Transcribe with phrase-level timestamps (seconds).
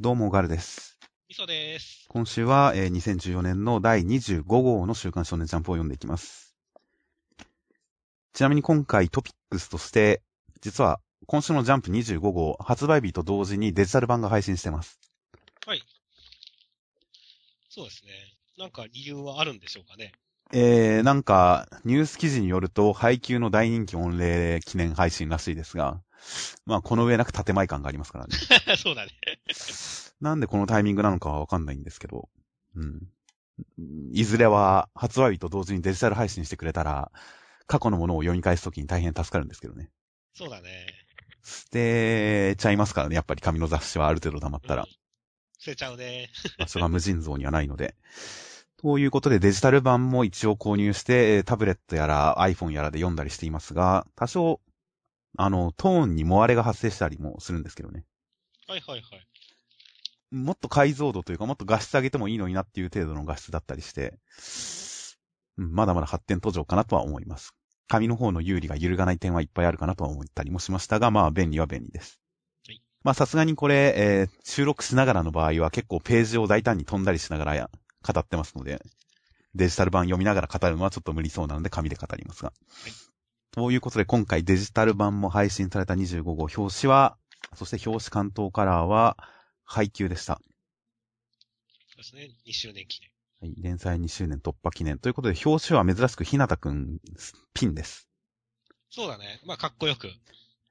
[0.00, 0.98] どうも、ガルです。
[1.28, 2.06] みそです。
[2.08, 6.56] 今週は、えー2014年の第25号の週刊少年ジャンプを読んでいきます。
[8.32, 10.22] ちなみに今回トピックスとして、
[10.60, 14.98] 実は今週のジャンプ25号発売日と同時にデジタル版が配信してます。
[17.68, 18.12] そうですね。
[18.58, 20.12] なんか理由はあるんでしょうかね。
[20.52, 26.02] えー、なんか、ニュース記事によると、配給の大人気御礼記念配信らしいですが、
[26.66, 28.36] まあ、この上なく建前感がありますからね。
[28.76, 29.12] そうだね。
[30.20, 32.28] なんでこのタイミングなのかはわかんないんですけど、
[32.76, 33.08] うん。
[34.12, 37.10] いずれは発売日と同時にデジタル配信してくれたら、
[37.66, 39.90] 過去のものを読み返すときに大変助かるんですけどね。
[40.34, 40.86] そうだね。
[41.44, 44.88] 捨てちゃいますからね、やっぱり紙の雑誌はある程度溜まったらうん。
[45.58, 46.30] 捨てちゃうね。
[46.58, 47.94] 場所が無尽蔵にはないので。
[48.78, 54.60] ということでデジタル版も一応購入して、えータブレットやら iPhone やらで読んだりしていますが、多少、
[55.36, 58.04] あの、トーンにモアレが発生したりもするんですけどね。
[58.68, 59.26] はいはいはい。
[60.30, 64.18] もっと解像度というか、もっと画質上げてもいいのになっていう程度の画質だったりして、
[65.58, 67.54] うんまだまだ発展途上かなとは思います。
[67.88, 72.18] 紙の方の有利が揺るがない点はいっぱいあるかなとは思ったりもしましたが、まあ便利は便利です
[72.66, 72.82] はい。
[73.02, 77.70] まあさすがにこれ、えー収録しながらの場合は結構ページを大胆に飛んだりしながらや
[78.02, 78.80] 語ってますので、
[79.54, 82.54] デジタル版読みながら語るのはちょっと無理そうなので紙で語りますが。
[83.52, 87.18] ということで今回デジタル版も配信された25号表紙は、
[87.54, 89.18] そして表紙関東カラーは
[89.64, 90.40] 配給でした。
[91.86, 92.30] そうですね。
[92.46, 93.10] 2周年記念。
[93.42, 94.98] はい、連載2周年突破記念。
[94.98, 96.98] ということで、表紙は珍しくひなたくん、
[97.52, 98.08] ピンです。
[98.88, 99.40] そうだね。
[99.44, 100.08] まあ、かっこよく、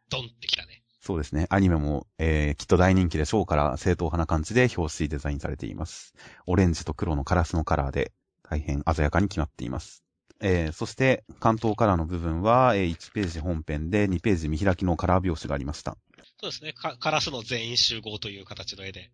[0.10, 0.82] ドンってきたね。
[1.02, 1.46] そうですね。
[1.52, 6.16] アニメも、えー、きっと大人気でしょうから、正統派な感じで表紙デザインされています。
[6.48, 10.04] オレンジと黒のカラスのカラーで、大変鮮やかに決まっています。
[10.42, 15.98] えー、そして、関東カラーの部分は、えー、1ページ本編で2ページ見開きのカラー表紙がありました。
[16.40, 16.74] そうですね。
[16.74, 19.12] かカラスの全員集合という形の絵で、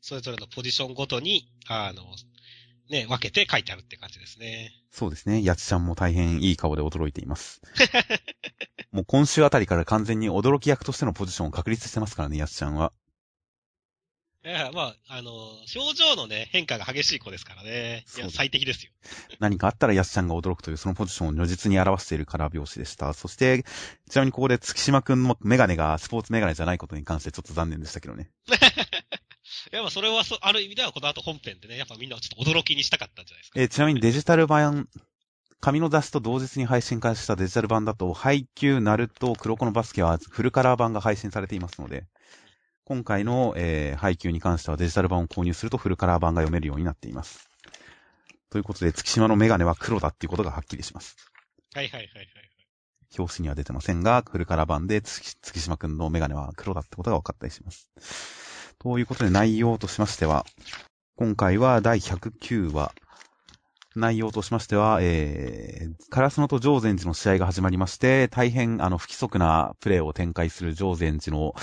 [0.00, 2.04] それぞれのポジションごとに、あの、
[2.90, 4.72] ね、分けて書いてあるって感じですね。
[4.90, 5.42] そうですね。
[5.42, 7.62] やちちゃんも大変いい顔で驚いています。
[8.92, 12.92] もう今週あたりから完全に驚き役としてのポジションを確立してますからね、やちちゃんは。
[14.44, 15.32] いや、まあ、あの、
[15.74, 18.04] 表情のね、変化が激しい子ですからね。
[18.14, 18.92] いや、最適ですよ。
[19.38, 23.14] 何かあったらヤスちゃんが驚くというそのポジションを如実に表しているカラー表紙でした。
[23.14, 23.64] そして、
[24.10, 28.30] ちなみにここで月島くんのメガネがスポーツメガネじゃないことに関してちょっと残念でしたけどね。
[29.72, 33.60] いや、まあ、それはそ、ある意味ではこの後本編でね、やっぱみんなをちょっと驚きにしたかったんじゃないですか。
[33.60, 34.90] えーちなみにデジタル版、
[35.60, 42.04] 紙の雑誌と同日に配信開始したデジタル版だと、配給、ナルト、黒子のバスケはフルカラー版が配信されていますので、
[42.86, 47.48] 今回の、えー配給に関してはデジタル版を購入するとフルカラー版が読めるようになっています。
[48.50, 51.16] ということで、月島のメガネは黒だっていうことがはっきりします。
[51.74, 52.28] はいはいはいはい。
[53.18, 57.88] 表紙には出てませんが、フルカラー版で月月島くんのメガネは黒だってことが分かったりします。
[58.78, 60.44] ということで内容としましては、
[61.16, 62.92] 今回は第109話、
[63.96, 71.54] 内容としましては、えー、カラスノと上禅寺の試合が始まりまして、大変あの不規則なプレーを展開する上禅寺の、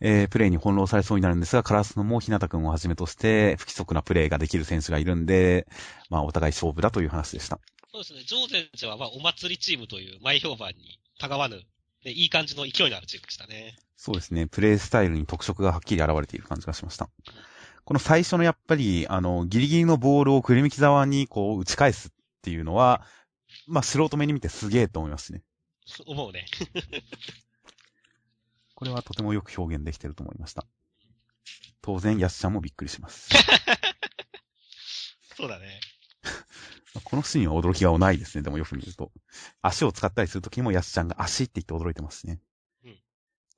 [0.00, 5.66] えー、プレーに翻弄されそうになるんですが、カラスノも日向くんをはじめとして不規則なプレーができる選手がいるんで、
[6.10, 7.58] まあお互い勝負だという話でした。
[7.92, 11.60] そうですね、上禅寺はまあお祭りチームという前評判にたがわぬ、
[12.04, 13.76] でいい感じの勢いのあるチームでしたね。
[13.96, 14.46] そうですね。
[14.46, 17.08] プレイスタイルに特色がはっきり現れている感じがしました。
[17.84, 22.12] この最初のやっぱり、あの、ギリギリのボールをくり抜き沢にこう打ち返すっ
[22.42, 23.02] ていうのは、
[23.66, 25.42] まあ素人目に見てすげえと思いますね。
[25.86, 26.46] そう思うね。
[28.74, 30.66] これはとてもよく表現できてると思いました。
[31.82, 33.28] 当然、ヤスちゃんもびっくりします。
[35.36, 35.80] そうだね。
[36.94, 38.42] ま あこのシーンは驚きがないですね。
[38.42, 39.12] でもよく見ると。
[39.60, 42.40] 足を使ったりするときもヤスちゃんが足って言って驚いてますしね。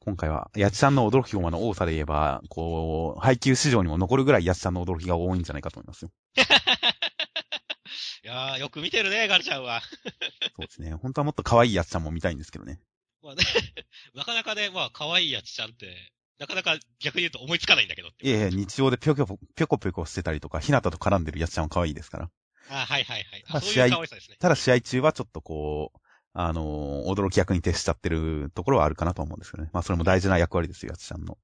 [0.06, 6.11] うん今回は、ヤスちゃんの驚き馬の多さで言えば、こう、配給市場にも残るぐらいヤスちゃんの驚きが多いんじゃないかと思いますよ。
[8.25, 9.83] いやー、よく見てるね、ガルちゃんは。
[10.56, 10.95] そうですね。
[10.95, 12.78] 本当はもっと可愛いヤスちゃんも見たいんですけどね。
[13.22, 13.43] まあね、
[14.15, 22.30] なかなかね、まあ可愛いやつちゃんって、なかなか逆に言うと思いつかないんだけどいやいや、日常でぴょぴょ、ぴょこぴょこしてたりとか、ひなたと絡んでるヤスちゃんは可愛いですから。
[22.69, 23.45] あはいはいはい。
[23.48, 24.36] まああそういう可愛さですね。
[24.39, 25.98] ただ試合中はちょっとこう、
[26.38, 29.71] あのー驚き役に徹しちゃってるところはあるかなと思うんですけどね。
[29.72, 31.38] まあそれも大事な役割ですよ、ヤスちゃんの。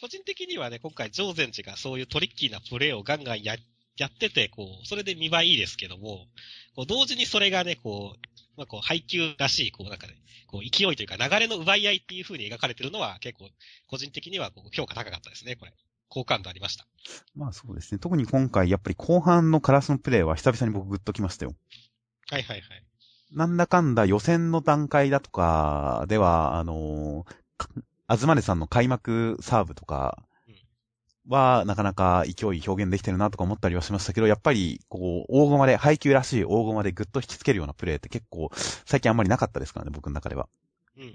[0.00, 3.56] 個人的にはね、今回、ジョーゼンチがそういうトリッキーなプレーをガンガンや、
[3.96, 6.26] やってて、こう、それで見栄えいいですけども、
[6.74, 10.14] こう、同時にそれがね、こう、まあ、こう、配球らしい、こう、なんかね、
[10.48, 13.48] こう、勢いというか流れの奪い合いっていう風に描かれてるのは、結構、
[13.86, 15.72] 個人的には、こう、評価高かったですね、これ。
[16.08, 16.86] 好感度ありました。
[17.34, 17.98] まあそうですね。
[17.98, 21.54] 特に今回、やっぱり後半のカラスのプレーは久々に僕グッときましたよ。
[22.30, 22.84] はいはいはい。
[23.32, 27.68] なんだかんだ予選の段階だとかでは、あのーか
[28.06, 30.50] あずまねさんの開幕サーブとかう
[31.30, 38.50] ん、は、なかなか勢い表現できてるなとか思ったりはしましたけど、やっぱり、こう、大駒で、配球らしい大駒でぐっと引きつけるようなプレーって結構、
[38.84, 40.48] 最近あんまりなかったですからね、僕の中では。
[40.96, 41.10] うんうん。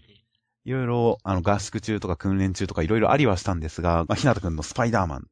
[0.66, 5.28] いろいろ、あの、合宿中とか訓練中とかいろいろありはしたんですが、まあ、ひなたくんのスパイダーマン、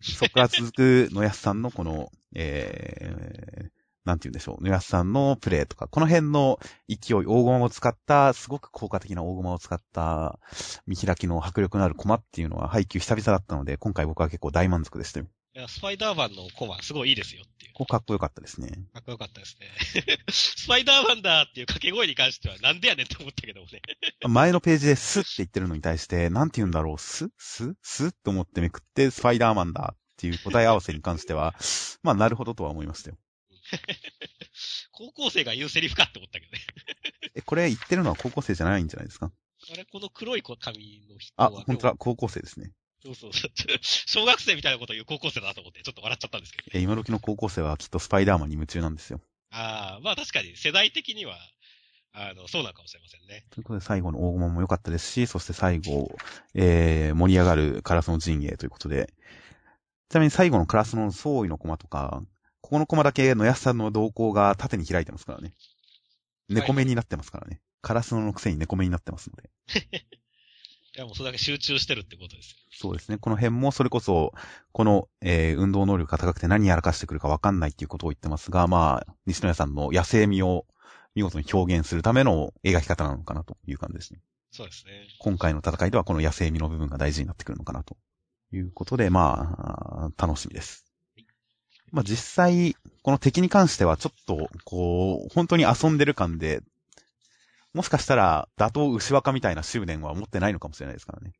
[0.00, 3.70] そこから続く野安さんのこの、えー、
[4.04, 6.58] なんて言うんでしょう、野安さんのプレーとか、この辺の
[6.88, 10.38] 勢い、大駒を使った、すごく効果的な大駒を使った
[10.86, 15.26] 見開きの迫力のある駒っていうのは配球久々だったので、今回僕は結構大満足でしたよ。
[15.52, 17.72] いや、スパイダーマンのコマ、すごいいいですよっていう。
[17.72, 18.68] ここかっこよかったですね。
[18.94, 19.66] かっこよかったですね。
[20.30, 23.82] スパイダーマンだっていう掛け声に関しては、なんでやねんって思ったけどもね。
[24.28, 31.56] 前のページでスって言ってるのに対して、なんて言うんだろう、スススと思ってめくって、スパイダーマンだっていう答え合わせに関しては、
[32.04, 33.16] まあ、なるほどとは思いましたよ。
[34.92, 36.58] 高校生が言うセリフかって思ったけどね。
[37.34, 39.32] え、これ言ってるのは高校生じゃないんじゃないですか？
[39.72, 41.62] あれ、この黒い髪の人あ、は。
[41.62, 42.72] 本当だ、高校生ですね。
[43.02, 43.50] そうそうそう。
[43.82, 46.80] 小学生みたいなことを言う高校生だなと思って、ちょっと笑っちゃったんですけど、ね。
[46.80, 49.20] え、今時の高校生はきっとスパイダーマンに夢中なんですよ。
[49.50, 51.38] ああ、まあ確かに世代的には、
[52.12, 53.46] あの、そうなのかもしれませんね。
[53.50, 56.18] ということで最後の大駒も良かったですし、そして最後、
[56.54, 59.12] えー、盛り上がるカラスの陣営ということで、
[60.08, 62.22] ちなみに最後のカラスの総意の駒とか、
[62.70, 65.54] ここの駒だけの安さんの動向が縦に開いてますからね。
[66.48, 67.60] 猫目になってますからね。
[67.82, 69.50] カラスのくせに猫目になってますので。
[70.94, 72.56] いや、もうそれだけ集中してるってことですよ。
[72.70, 73.18] そうですね。
[73.18, 74.34] この辺もそれこそ、
[74.70, 80.64] この、えー、運動能力が高くて何やらかしてくるかわかんないっていうことを言ってますが、まあ、西野屋さんの野生味を
[81.16, 84.20] 見事に表現するための描き方なのかなという感じですね。
[84.52, 84.92] そうですね。
[85.18, 87.96] 今回の戦いではこの野生味の部分が大事になってくるのかなと
[88.52, 90.89] いうことで、まあ、楽しみです。
[91.92, 96.62] まあ実際、この敵に関してはちょっと、こう、本当に遊んでる感で、
[97.72, 101.32] もしかしたら、打倒牛若みたいな執念は持ってないのかもしれないですからね。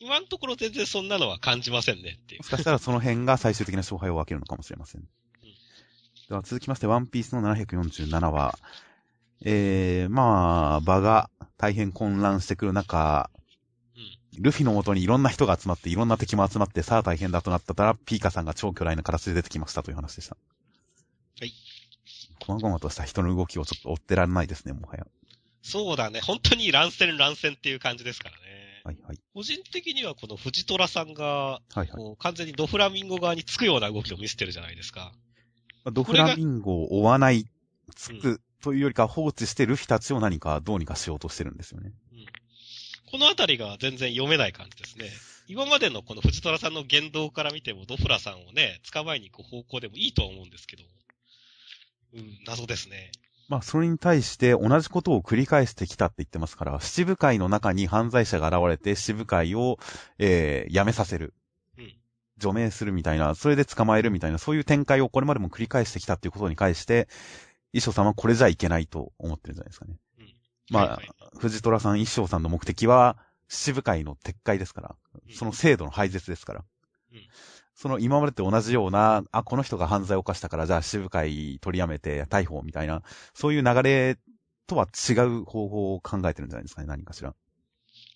[0.00, 2.44] 今のところ全然そんなのは感じませんねっていうも。
[2.44, 5.02] しかしたらその辺が最終的な勝敗を分けるのかもしれません。
[6.28, 8.58] では続きまして、ワンピースの747話。
[9.44, 13.47] えー、まあ、場が大変混乱してくる中、うん。
[14.40, 20.36] ルフィの元にいろんな人が集まって、いろんな敵も集まって、さあ大変だとなったら、ピーカさんが超巨大な形で出てきましたという話でした。
[21.40, 21.52] はい。
[22.40, 25.06] こまごまとした人の動きをちょっと追ってられないですね、もはや。
[25.62, 26.20] そうだね。
[26.20, 28.58] 本当に乱戦乱戦っていう感じですからね。
[28.84, 29.18] はいはい。
[29.34, 31.88] 個人的にはこの藤虎さんが、はいはい。
[32.18, 35.12] 完全にドフラミンゴ側につくような動きを見せてるじゃないですか。
[35.84, 37.44] まあドフラミンゴを追わない、
[37.94, 41.92] つうく、というよりか放置してルフィたちを何かどうにかしようとしてるんですよね。
[43.12, 43.18] うん。
[43.20, 45.10] このあたりが全然読めない感じですね。
[45.48, 50.82] 今までのこの藤虎さんの言動から見ても、ドフラさんをね、捕まえに行く方向でもいいとは思うんですけど。
[52.14, 53.10] うん、謎ですね。
[53.48, 59.78] まあ、それに対して同じことを繰り返してきたって言ってますから、七部会の中に犯罪者が現れて、七部会を、
[60.18, 61.34] えー、辞めさせる。
[61.78, 61.94] うん
[62.38, 67.08] 除名するみたいな、それで捕まえるみたいな、そういう展開をこれまでも繰り返してきたっていうことに関して、
[67.72, 69.96] 一生さんはこれじゃいけないと思ってるんじゃないですかね。
[70.70, 73.16] うんまあ、はいはい藤虎さん一生さんの目的は、
[73.48, 76.64] 七部会の撤回ですから、うんその制度の廃絶ですから。
[77.12, 77.18] うん
[77.80, 83.04] その今までと同じような、あ、この人が犯罪を犯したから、じゃあ七部会取りやめて逮捕みたいな、
[83.34, 84.18] そういう流れ
[84.66, 87.36] とは違う方法を考えてるんじゃないですかね、何かしら。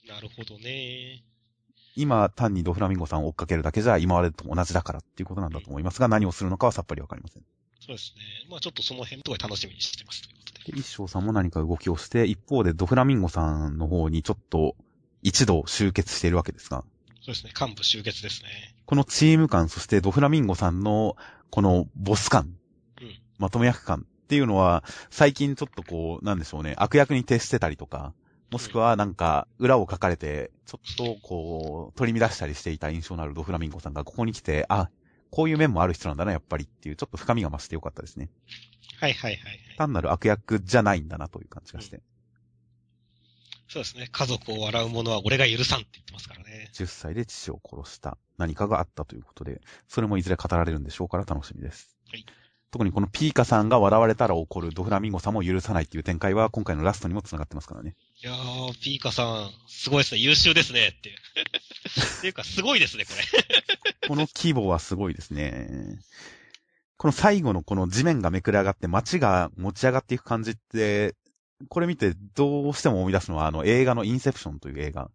[0.09, 1.23] なるほどね。
[1.95, 7.45] 今、単にドフラミンゴさんを追っかけるだけじゃ今までと同じだからっていうことなんだと思いますが、何をするのかはさっぱりわかりません。
[7.79, 8.23] そうですね。
[8.51, 10.73] まあちょっとその辺すごい楽しみにしてますということで。
[10.73, 14.77] で、一生さんも何か動きをして、一方でドフラミンゴさんの方にちょっと
[15.23, 16.85] 一度集結しているわけですが、
[17.25, 17.53] そうですね。
[17.59, 18.75] 幹部集結ですね。
[18.85, 21.17] このチーム感、そしてドフラミンゴさんの
[21.51, 22.57] このボス感、
[23.01, 23.19] うん。
[23.39, 28.13] まとめ役感っていうのは、最近ちょっとこう、なんでしょうね、悪役に徹してたりとか、
[28.51, 34.91] もしくはなんか、裏を書かれて、ちょっとこう、取り乱したりしていた印象のあるドフラミンゴさんがここに来て、あ、
[35.31, 38.31] こういう面もある人なんだな、やっぱりっていう、ちょっと深みが増してよかったですね。
[39.03, 39.61] はいはいはいはい。
[39.77, 42.01] 単なる悪役じゃないんだなという感じがして。
[43.69, 44.09] そうですね。
[44.13, 46.71] 家族を笑う者は俺が許さんって言ってますからね。
[46.73, 51.97] 10歳で父を殺した何かがあったということで、それもいずれ語られるんでしょうから楽しみです。
[52.11, 52.25] はい
[52.71, 57.97] 特にこのピーカさんが笑われたら怒るドフラミンゴさんも許さないっていう展開は今回のラストにも繋がってますからね。
[58.25, 60.23] いやー、ピーカさん、すごいですね。
[60.23, 60.95] 優秀ですね。
[60.97, 61.17] っていう。
[62.19, 64.09] っていうか、すごいですね、これ。
[64.09, 65.99] この規模はすごいですね。
[66.97, 71.17] この最後のこの地面がめくれ上がって街が持ち上がっていく感じって、
[71.69, 75.03] これ見てどうしても思い出すのはあの映画のインセプションという映画。
[75.03, 75.11] はい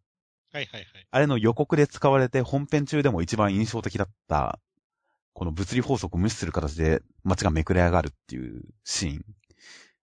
[0.53, 0.85] はいはい。
[1.11, 4.59] あれの予告で使われて本編中でも一番印象的だった、
[5.33, 9.15] この物理法則を無視する形で街がめくれ上がるっていうシーン。
[9.15, 9.19] い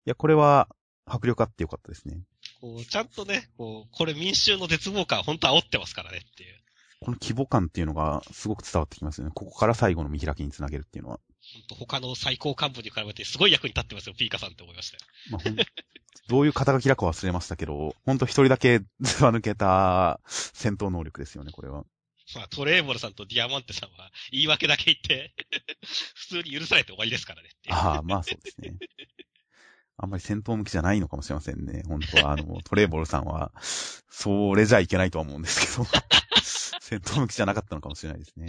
[0.04, 0.68] や、これは
[1.06, 2.20] 迫力あってよかったですね。
[2.60, 6.54] こう、ちゃんとね、こう、これ民衆の絶望感、本当煽ってますからねっていう。
[7.00, 9.32] この規模感っていうのがすごく伝わってきますよね。
[9.34, 11.20] ここから最後の見開きにつなげるっていうのは。
[11.78, 15.02] 他の最高幹部に比べてすごい役に立ってますよ、ピーカさんって思いましたよ。
[15.30, 15.42] まあ、
[16.28, 21.84] どういう肩書きだか忘れましたけど、ほんと一人だけ ずば抜けた戦闘能力ですよね、これは。
[22.34, 25.34] まあ、トレーボルさんとディアマンテさんは言い訳だけ言って、
[26.14, 27.50] 普通に許されて終わりですからね。
[27.68, 28.76] ああ、まあそうですね。
[29.96, 31.82] あんまり戦闘向きじゃないのかもしれませんね。
[31.86, 35.86] 本当は、あの、トレーボルさんは、それじゃいけないとは思うんですけど、
[36.80, 38.48] 戦闘向きじゃなかったのかもしれないですね。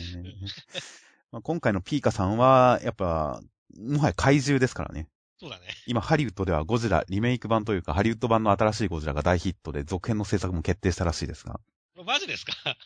[1.36, 3.42] まあ、今回のピーカさんは、やっぱ、
[3.78, 5.10] もはや怪獣ですからね。
[5.38, 5.66] そうだね。
[5.86, 11.60] 今、ハリウッドではゴジラ、リメイク版というか、ハリウッド版の新しいゴジラが大ヒットで、続編の制作も決定したらしいですが、
[12.06, 12.78] マジですか？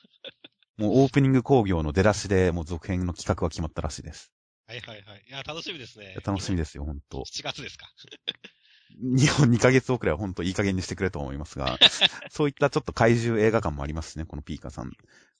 [0.77, 4.32] もうオープニング工業の出だしで、もう続編の企画は決まったらしいです。
[4.65, 5.24] はいはいはい。
[5.27, 6.15] いや、楽しみですね。
[6.25, 7.86] 楽しみですよ、本当7月ですか？
[8.98, 11.77] 日本2ヶ月遅れは本当いい加減にしてくれと思いますが、
[12.31, 14.91] そういったちょっと怪獣映画館もありますしね、このピーカさん。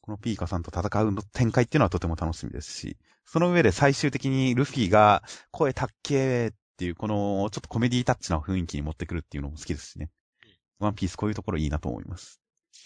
[0.02, 10.10] このピーカさんと戦うの展開っていうのはとても楽しみですし、その上で最終的にルフィが声たっけーっていうこのちょっとコメディタッチな雰囲気に持ってくるっていうのも好きですしね。
[10.80, 12.40] ワンピースこういうところいいなと思います。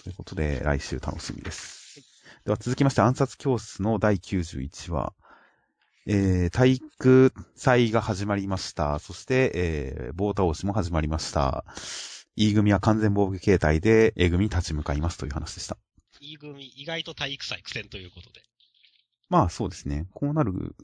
[0.03, 2.01] ということで、来週楽しみです。
[2.45, 5.13] では続きまして暗殺教室の第91話。
[6.05, 8.99] えー、体育祭が始まりました。
[8.99, 11.63] そして、えー、棒倒しも始まりました。
[12.35, 15.77] E 組は完全防御形態で A 組に立ち向かいますという話でした。
[16.19, 18.41] E 組、意外と体育祭苦戦ということで。
[19.29, 20.07] まあそうですね。
[20.13, 20.75] こうなる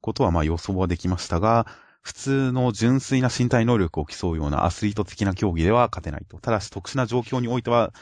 [0.00, 1.66] ことはまあ予想はできましたが、
[2.02, 6.38] 普通の純粋な身体能力を競うようなアスリート的な競技では勝てないと。
[6.38, 7.92] ただし特殊な状況においては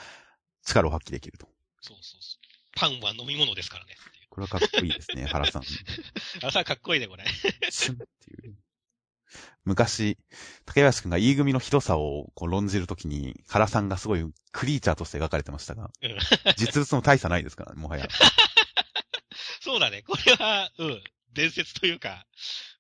[0.64, 1.48] 力を発揮できると。
[1.80, 2.38] そうそうそう。
[2.76, 3.96] パンは飲み物ですからね。
[4.38, 5.62] これはかっこいいですね、原さん。
[6.46, 7.24] あ、さ、かっこいいね、これ。
[7.26, 8.56] っていう。
[9.64, 10.16] 昔、
[10.64, 16.18] 竹林くんが E 組のひどさをこう論じるときに、原さんがすごいクリーチャーとして描かれてましたが、うん
[16.56, 18.06] 実物の大差ないですからね、もはや。
[19.60, 20.02] そうだね。
[20.02, 21.02] これは、うん。
[21.32, 22.24] 伝説というか、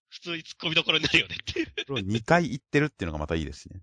[0.08, 1.66] 普通に突っ込みどころになるよねっていう。
[1.86, 3.82] これを2回言ってるっていうのがまたいいですしね。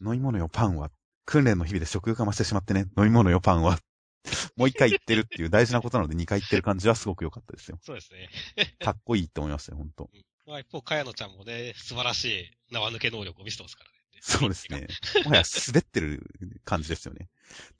[0.00, 0.90] 飲み物よ、パンは。
[1.24, 3.78] 訓練の日々で食欲が増してしまってね、飲み物よ、パンは。
[4.56, 7.78] もう一回言ってるっていう大事なことなので2回言ってる感じはすごく良かったですよ。
[7.82, 8.30] そうですね。
[8.80, 10.10] かっこいいって思いましたよ、本当
[10.46, 13.94] まあ一方、かやのちゃんもね、素晴らしい縄抜け能力を見せてますからね。
[14.20, 14.88] そうですね。
[15.24, 16.22] もはや滑ってる
[16.64, 17.28] 感じですよね。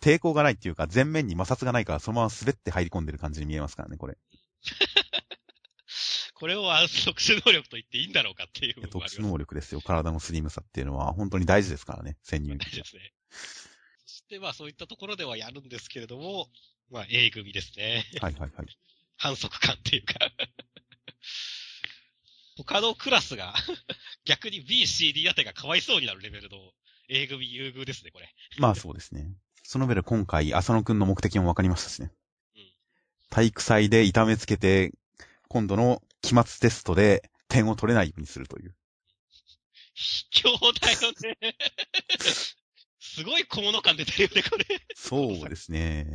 [0.01, 4.19] 抵抗がないっていうか、前面に摩擦がないから、そのまま滑って入り込んでる感じに見えますからね、これ。
[6.35, 9.23] これをあ特殊能力と言っていいんだろうかっていういや特殊。
[9.23, 9.81] 能力ですよ。
[9.81, 13.13] 体のスリムさっていうのは本当に大事ですからね、潜入大事ですね。
[14.25, 16.49] そしてまあそういったところではやるんですけれども、
[16.91, 18.05] まあ A 組ですね。
[18.23, 18.67] はいはいはい。
[19.19, 20.15] 反則感っていうか。
[22.57, 23.53] 他のクラスが
[24.25, 26.73] 逆に B、C、D あてがかわいそうになるレベルの
[27.09, 28.35] A 組優遇ですね、これ。
[28.57, 29.37] まあそうですね。
[29.63, 32.11] その上で今回、浅野くんの目的も分かりましたしね。
[32.57, 32.71] うん
[33.31, 34.93] 体育祭で痛めつけて、
[35.49, 38.77] 今度の期末テストで点を取れないようにするという。
[39.95, 41.57] 卑怯だよね。
[43.07, 44.65] すごい小物感出てるよね、これ。
[44.97, 46.07] そうですね。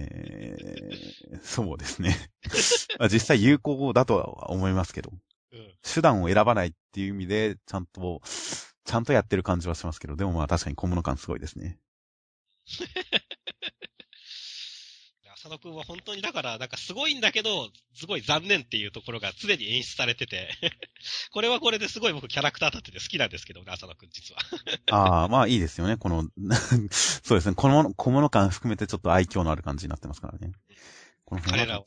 [1.44, 2.32] そうですね。
[2.98, 5.12] まあ実際有効だとは思いますけど、
[5.52, 5.74] うん。
[5.84, 8.22] 手段を選ばないっていう意味で、ちゃんと、
[8.86, 11.80] ちゃんとやってる感じはしますけど、でもまあ確かに小物感すごいですね。
[15.40, 20.50] 浅野くんは本当にだから、なんかすごいんだけど、すごい残念っていうところが常に演出されてて、
[21.32, 24.42] これはこれですごい僕キャラクター立ってて好きなんですけどね、浅野くん実は。
[24.92, 25.96] ああ、まあいいですよね。
[25.96, 26.24] この、
[26.92, 27.56] そうですね。
[27.56, 30.52] この小物感含めてちょっと愛嬌のある感じになってますからね。
[31.46, 31.86] 彼らは、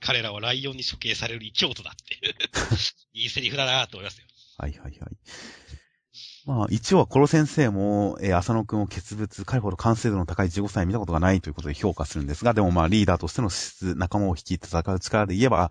[0.00, 2.34] 彼らはライオンに処刑される異教徒だっていう。
[3.12, 4.26] いいセリフだなと思いますよ。
[4.56, 5.16] はいはいはい。
[6.48, 15.70] まあ、一応はコロ先生も、えー浅野くんを傑物、彼ほど完成度の高い15歳見たことがないということで評価するんですが、でもまあ、リーダーとしての資質、仲間を率いて戦う力で言えば、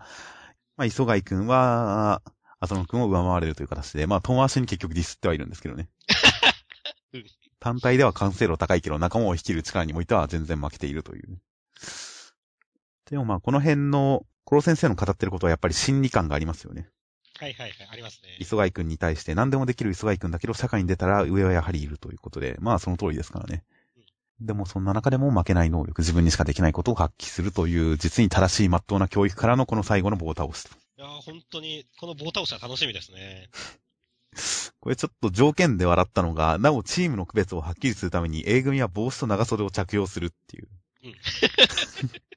[0.76, 2.22] まあ、磯貝くんは、
[2.60, 5.88] 浅野くんを上回れるという形で、まあ、遠回しに結局ディスってはいるんですけどね。
[7.58, 11.40] 単体では完成度高いけど、仲間を率いる力においては全然負けているという。
[13.10, 16.88] でもまあ、この辺の、コロ先生の語ってることはやっぱり心理感がありますよね。
[17.38, 18.36] はいはいはい、ありますね。
[18.40, 23.62] 磯貝くんに対して何でもできる磯貝くんだけど、社会に出たら上はやはりいるということで、まあその通りですからね。
[24.40, 30.70] でもそんな中でも負けない能力、自分にしかできないことを発揮するという、実に正しい真っ当な教育からのこの最後の棒倒しと。
[30.96, 33.48] いやー本当に、この棒倒しは楽しみですね。
[34.80, 40.68] これちょっと条件で笑ったのが、なおチームの区別をはっきりするために A 組は帽子と長袖を着用するっていう。
[41.04, 41.14] うん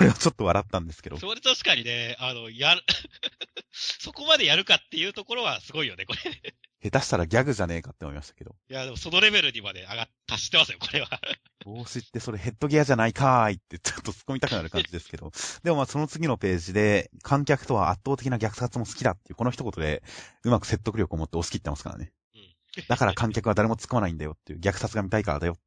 [0.00, 1.18] これはちょっと笑ったんですけど。
[1.18, 2.82] それ確かにね、あの、やる、
[3.70, 6.30] そこまでやるかっていうところはすごいよね、これ。
[6.30, 8.56] い下手したらギャグじゃねえかって思いましたけど。
[8.68, 11.20] や、でもそのレベルにまで上がっ、達してますよ、これは。
[11.66, 15.32] 帽子ってそれヘッドギアじゃないかーいってちょっと突っ込みたくなる感じですけど。
[15.62, 20.02] でもまあその次のページで、観客とは圧倒的な虐殺も好きだっていうこの一言で、
[20.44, 22.10] うまく説得力を持って押し切ってますからね。
[22.34, 22.84] うん。
[22.88, 25.58] だから観客は誰も突っ込まないんだよっていう、虐殺が見たいからだよ。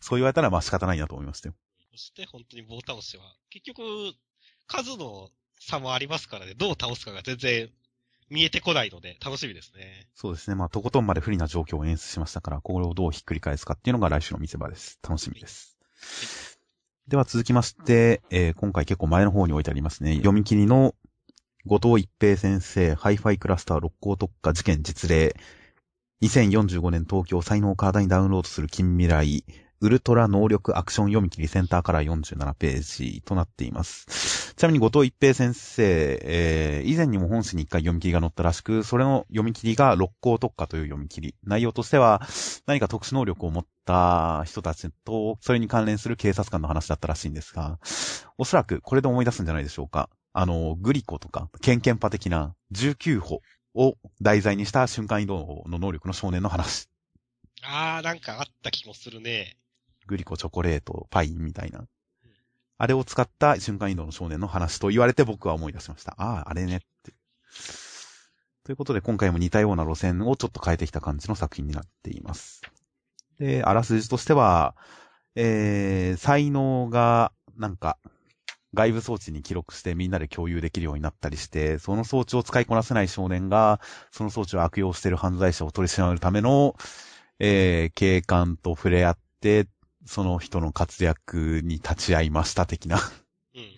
[0.00, 1.54] そう言われたらまあ仕方ないなと思いましたよ。
[1.90, 3.82] そして本当に棒倒しは、結局、
[4.66, 5.30] 数の
[5.60, 7.70] 差もありますからね、どう倒すかが全然
[8.30, 10.08] 見えてこないので、楽しみですね。
[10.14, 10.54] そうですね。
[10.54, 14.98] まあとことんまで不利な状況を演出しましたから、これをどうひっくり返すかっていうのが来週の見せ場です。
[15.02, 15.78] 楽しみです。
[17.08, 20.16] では続きまして、えー今回結構前の方に置いてありますね。
[20.16, 20.94] 読み切りの
[21.64, 25.34] 後藤逸平先生、 Hi-Fi CLUSTER 六甲特化事件実例、
[26.20, 29.44] 2045年東京才能カーダにダウンロードする近未来、
[29.80, 34.54] ウルトラ能力アクション読み切りセンターから47ページとなっています。
[34.56, 41.34] ちなみに後藤一平先生、えー以前にも本誌に一回読み切りが載ったらしく、それの読み切りが六甲特化という読み切り。
[41.44, 42.22] 内容としては、
[42.66, 47.78] 何か特殊能力を持った人たちと、それに関連する警察官の話だったらしいんですが、
[48.38, 50.08] おそらくこれで思い出すんじゃないでしょうか。
[50.32, 53.42] あの、グリコとか、ケンケンパ的な19歩
[53.74, 56.88] を題材にした瞬間移動の能力の少年の話。
[57.62, 59.57] あー、なんかあった気もするね。
[60.08, 61.84] グリコチョコレート、パインみたいな。
[62.78, 66.14] あれを使った瞬間移動の少年の話と言われて僕は思い出しました。
[66.18, 67.12] ああ、あれねって。
[68.64, 72.62] ということで今回も似たような路線をちょっと変えてきた感じの作品になっています。
[73.38, 74.74] で、あらすじとしては、
[75.34, 77.98] えー、才能が、なんか、
[78.74, 86.76] 外部装置に記録してみんなで共有できるようになったりして、その装置を使いこなせない少年が、その装置を悪用している犯罪者を取り締まるための、
[87.38, 89.68] えー、警官と触れ合って、
[90.08, 92.98] その人の活躍に立ち会いました的な。
[93.54, 93.62] うん。
[93.62, 93.68] い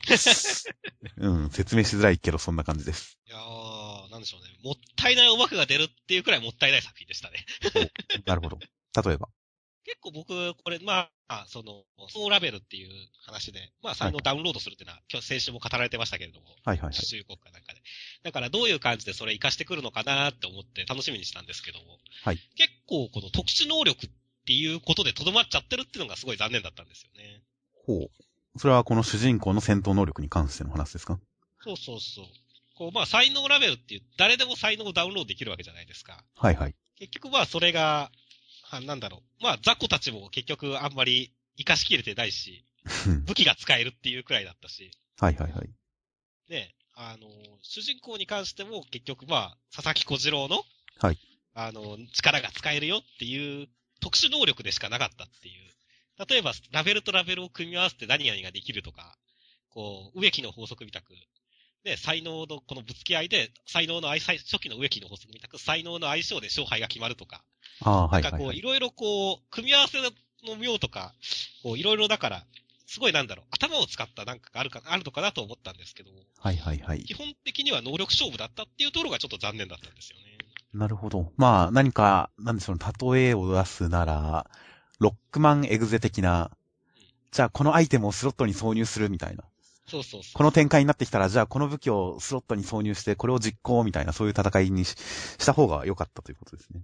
[1.17, 3.19] うん、説明しづらいけどそんな感じです。
[3.27, 4.47] やー、なんでしょうね。
[4.63, 7.45] もったいないおまくが出るっていうくらいもったいない作品でしたね。
[8.27, 8.59] なるほど。
[8.59, 9.29] 例えば。
[9.85, 12.91] 結構僕、これ、まあ、その、ソーラベルっていう
[13.25, 16.95] 話で、まあ、才能ダウンロードするっていうのは、今日先週も語られてましたけれども、はいはいはい。
[16.95, 17.81] 中国かなんかで。
[18.23, 24.11] だからどういう感じでそれ活かしてくるのかなって思って楽しみにしたんですけども、はい結構この特殊能力っ
[24.51, 27.41] ていうことで留まっちゃってるっていうのがすごい残念だったんですよね。
[27.87, 28.59] ほう。
[28.59, 31.21] それはこの主人公の戦闘能力に関しての話ですか？
[31.63, 32.25] そうそうそう。
[32.75, 36.25] こう、まあ、才能ラベルっていう、誰でも才能をダウンロードできるわけじゃないですか。
[36.35, 36.75] はいはい。
[36.99, 38.11] 結局まあ、それが、
[38.73, 39.43] あなんだろう。
[39.45, 42.65] まあ、雑魚たちも結局あんまり活かしきれてないし、
[43.27, 45.69] 武器が使えるっていうくらいだったし、はいはいはい。
[46.49, 47.29] ね、あの、
[47.63, 50.65] 主人公に関しても結局まあ、佐々木小次郎の、
[50.99, 51.19] はい。
[51.55, 53.69] あの、力が使えるよっていう
[54.01, 55.71] 特殊能力でしかなかったっていう。
[56.29, 59.17] 例えば、ラベルとラベルを組み合わせて何々ができるとか、
[59.71, 61.15] こう、植木の法則みたく、
[61.85, 67.43] ね、才能のこのぶつけ合いで、才能の相最初期の植木の法則みたく、才能の相性で勝敗が決まるとか、
[67.81, 68.61] ああ、はいなんかこう、い。
[68.61, 71.15] ろいろこう、組み合わせの妙とか、
[71.63, 72.45] こう、いろいろだから、
[72.87, 77.15] すごいなんだろう、頭を使ったなんかがあるか、あるのかなと思ったんですけども、はいはいはい基。
[77.15, 80.30] 本的には能力勝負だったっていうところがちょっと残念だったんですよね。
[80.73, 81.33] なるほど。
[81.37, 84.49] まあ、何か、なんでしょうね、例えを出すなら、
[85.01, 86.51] ロックマンエグゼ的な、
[87.33, 89.45] じゃあこのアイテムをスロットに挿入するみたいな。
[89.87, 90.35] そうそうそう。
[90.35, 94.91] この展開になってきたら、じゃあこの武器をスロットに挿入して、これを実行みたいな、そういう戦いにし
[95.39, 96.83] した方が良かったということですね。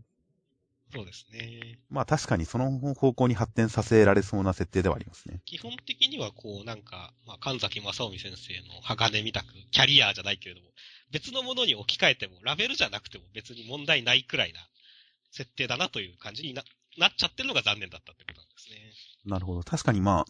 [0.92, 1.78] そうですね。
[1.90, 5.40] まあ確かにその方向に発展させられそうな設定ではありますね。
[5.44, 10.68] 基本的にはこう、なんか、まあ、神崎正臣先生の鋼みたく、キャリアじゃないけれども、
[11.10, 14.60] 別のものに置き換えても、ラベルじゃなくても別に問題ないくらいな
[15.32, 16.62] 設定だなという感じにな、
[16.98, 18.76] なっちゃってるのが残念だったってことなんですね。
[19.26, 19.62] なるほど。
[19.62, 20.24] 確かにまあ、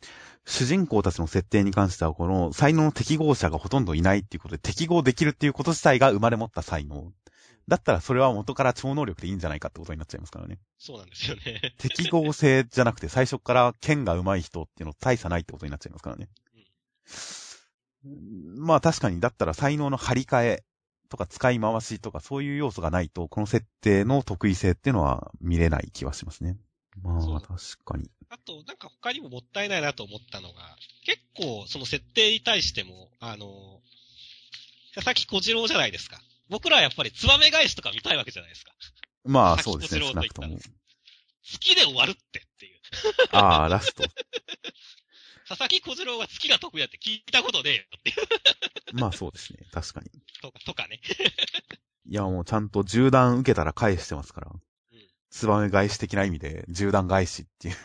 [0.47, 7.13] 主人公たちの設定に関しては、この才能の適合者がほとんどいないっていうことで、適合できるっていうこと自体が生まれ持った才能。
[7.69, 10.59] だったらそれは元から超能力でいいんじゃないかってことになっちゃいますからね。
[10.79, 11.75] そうなんですよね。
[11.79, 16.29] 適合性じゃなくて、最初から剣が上手い人っていうの大差ないってことになっちゃいますからね。
[18.57, 20.65] まあ確かに、だったら才能の張り替え
[21.09, 26.57] とか使い回しとかそういう要素がないと、この設定の得意性っていうのは見れない気はしますね。
[27.03, 28.11] まあ確かに。
[28.29, 33.81] あと、なんか他にももったいないなと思ったのが、結構その設定に対しても、あの、
[34.95, 36.21] 佐々木小次郎じゃないですか。
[36.49, 38.73] 僕らはやっぱりツバメ返しとか見たいわけじゃないですか。
[39.25, 40.59] まあ そうですね、少なくとも。
[41.43, 42.81] 月で終わるってっていう。
[43.33, 44.05] ああ、ラスト。
[45.49, 48.17] 佐々木小次郎が月が得意だって聞いたことねえよっていう。
[48.99, 50.11] まあそうですね、確かに。
[50.41, 51.01] とか、とかね。
[52.09, 54.51] いやもうちゃんと銃弾受けたら返してますから。
[54.51, 54.57] う
[54.97, 55.11] ん。
[55.31, 57.77] ツバメ返し的な意味で銃弾返しっていう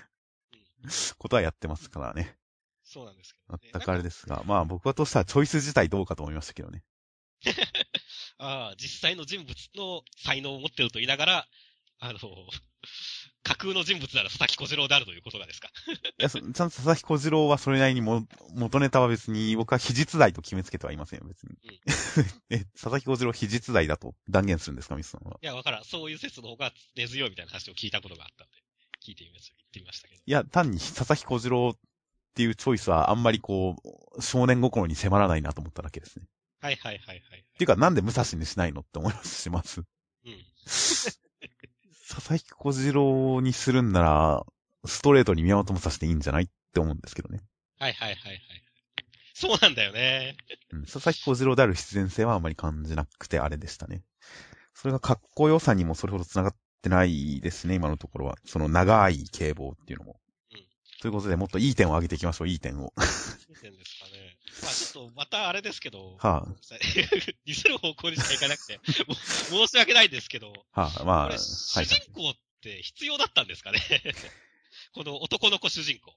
[1.17, 2.35] ことはやってますからね。
[2.83, 3.69] そうなんですけあど、ね。
[3.69, 6.83] ったかれですが、まあ僕はとしてはチョイス自体どうかと思いましたけどね。
[8.43, 11.47] ああ、実際の人物の才能を持ってると言いながら、
[11.99, 12.19] あの、
[13.43, 15.69] 架空の人物なら佐々木小次郎であるということがですか？
[16.17, 21.57] いや、ちゃんと佐々木小次郎はそれなりにも、元ネタは別に僕は非実在と決めつけてはいませんよ、別に。
[22.49, 25.37] え、佐々木小次郎非実在だと断言するんですか、ミスさんは？
[25.41, 25.85] いや、わからん。
[25.85, 28.57] そういう説の方が根強いみたいな話を聞いたことがあったんで、
[29.05, 30.21] 聞いてみました、言ってみましたけど。
[30.25, 31.79] いや、単に佐々木小次郎っ
[32.35, 33.75] ていうチョイスはあんまりこ
[34.17, 36.25] う、少年心に迫らないなと思っただけですね。
[36.61, 37.39] はいはいはいはい。
[37.39, 39.81] っていうか、なんで武蔵にしないのって思いますします。
[40.25, 40.45] うん。
[42.07, 44.45] 佐々木小次郎にするんなら、
[44.85, 47.39] ストレートに宮本武蔵でいいんじゃないって思うんですけどね。
[47.79, 48.41] はいはいはいはい。
[49.33, 50.35] そうなんだよね。
[50.71, 54.03] うん、佐々木小次郎である必然性はあまり感じなくてあれでしたね。
[54.75, 58.35] それがかっこよさにもそれほど繋がってないですね、今のところは。
[58.45, 60.19] その長い警棒っていうのも。
[60.53, 60.61] うん
[61.01, 62.93] ということで、もっといい点を上げていきましょう、いい点を。
[63.49, 64.00] いい点です。
[64.61, 66.47] まあちょっと、またあれですけど、は
[67.45, 73.79] 似せる方向にしかいかなくて、申し訳ないんですけど、あ、はあ、まあ、主人公って必要だったんですかね？
[74.93, 76.13] この男の子主人公。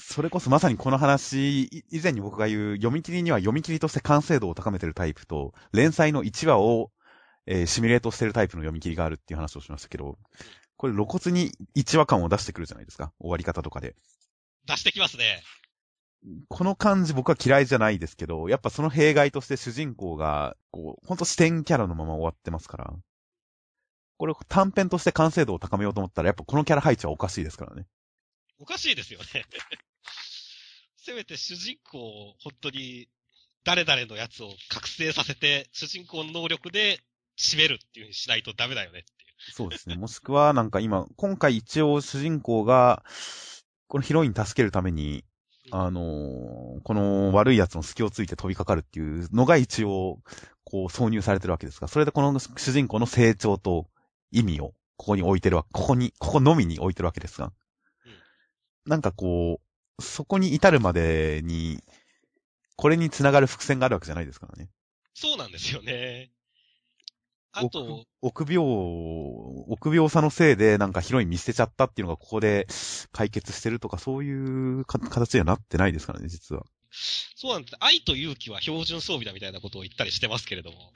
[0.00, 6.92] それこそまさにこの話、い以前に僕が言う、読み切りには読み切りとして完成度を高めてるタイプと、連載の1話を、
[7.46, 10.18] えーシミュレートしてるタイプの読み切りがあるっていう話をしましたけど、
[10.76, 13.12] これ露骨に1話感を出してくるじゃないですか。
[13.18, 13.96] 終わり方とかで。
[14.66, 15.42] 出してきますね。
[16.48, 22.92] この感じ僕は嫌いじゃないですけど、やっぱその弊害として主人公が、こう、ほんと視点キャラのまま終わってますから。
[24.16, 27.86] これ短編として完成度を高めようと思ったら、やっぱこのキャラ配置はおかしいですからね。
[28.58, 29.44] おかしいですよね。
[30.98, 33.08] せめて主人公を本当に
[33.64, 37.00] 誰々のやつを覚醒させて、主人公の能力で
[37.38, 39.52] 締めるっていう風にしないとダメだよねっていう。
[39.52, 39.96] そうですね。
[39.96, 43.04] もしくは、なんか今、今回一応主人公が、
[43.86, 45.24] このヒロイン助けるために、
[45.70, 50.20] あのーこの悪い奴の隙をついて飛びかかるっていうのが一応、
[50.64, 53.86] こう挿入されてるわけですが、それでこの主人公の成長と
[54.30, 57.52] 意味をここに置いてるわ、ここに、ここのみに置いてるわけですが、
[58.86, 59.60] なんかこ
[59.98, 61.82] う、そこに至るまでに、
[62.76, 64.68] これにつながる伏線があるわけじゃないですからね。
[65.14, 66.30] そうなんですよね。
[67.58, 68.66] あと、臆病、
[69.68, 72.66] 臆病さのせいでなんかヒロイン見捨てちゃったっていうのがここで
[73.12, 76.64] 解決してるとかそういうか形にはなってないですからね、実は。
[76.90, 77.76] そうなんです。
[77.80, 80.92] 愛と勇気は標準装備だみたいなことを言ったりしてますけれども、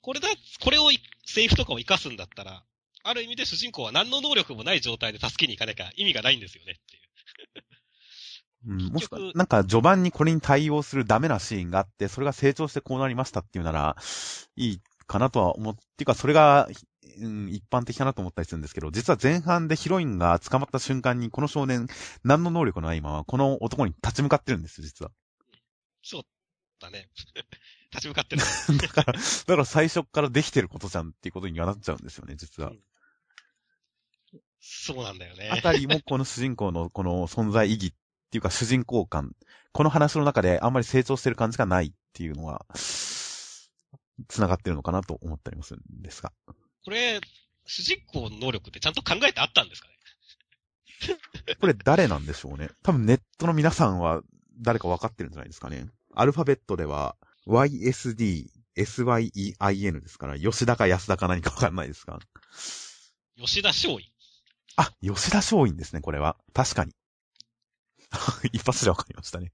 [0.00, 0.28] これだ、
[0.60, 2.64] これをい、セリフとかを活かすんだったら、
[3.04, 7.02] ある意味で主人公は何の能力もない状態で助けに行かなきゃ意味がないんですよねっていう。
[8.64, 13.96] うん、もしくはなんか序盤にこれに対応するダメなシーンがあって、それが成長してこうなりましたっていうなら、
[14.56, 16.68] いいかなとは思って、かそれが、
[17.20, 21.86] うん、一般的かなと思ったりするんですけど、実は前半でヒロインが捕まった瞬間に、この少年、
[22.24, 25.10] 何の能力のないまま、この男に立ち向かってるんですよ、実は。
[26.02, 26.22] そう
[26.80, 27.08] だね。
[27.92, 28.42] 立ち向かってる。
[28.78, 32.80] だから、だから最初からできてることじゃんっていうことにはなっちゃうんですよね、実はうん。
[34.60, 35.50] そうなんだよね。
[35.50, 37.92] あたりもこの主人公のこの存在意義っ
[38.30, 39.34] ていうか主人公感、
[39.72, 42.64] この話の中であんまり成長してる感じがないっていうのは、
[44.28, 46.32] 繋がってるのかなと思ったりもするんですが。
[46.84, 47.20] これ、
[47.66, 49.94] 主人公の能力ってちゃんと考えてあったんですかね？
[51.60, 52.70] これ誰なんでしょうね。
[52.82, 54.22] 多分ネットの皆さんは
[54.60, 55.86] 誰か分かってるんじゃないですかね。
[56.14, 62.20] アルファベットでは YSD、SYEIN ですから、吉田か安田か何か分かんないですが。
[63.36, 64.04] 吉田松陰。
[64.76, 66.36] あ、吉田松陰ですね、これは。
[66.52, 66.94] 確かに。
[68.52, 69.52] 一発で分かりましたね。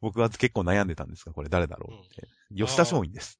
[0.00, 2.28] 僕は結構悩んでたんですが、これ誰だろうって。
[2.56, 3.38] 吉田松陰です。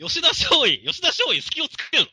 [0.00, 2.08] 吉田松陰吉田松陰隙をつけるの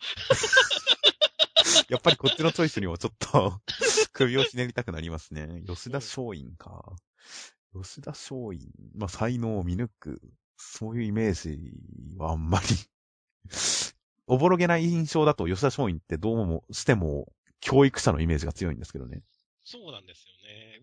[1.89, 3.61] やっぱりこっちのチョイスにもちょっと
[4.11, 5.63] 首をひねりたくなりますね。
[5.65, 6.95] 吉田松陰か。
[7.73, 8.59] 吉田松陰。
[8.95, 10.21] まあ、才能を見抜く。
[10.57, 11.59] そういうイメージ
[12.17, 12.65] はあんまり。
[14.27, 19.23] おぼろげない印象だと吉田松陰ってどうもしても教育者のイメージが強いんですけどね。
[19.63, 20.36] そうなんですよね。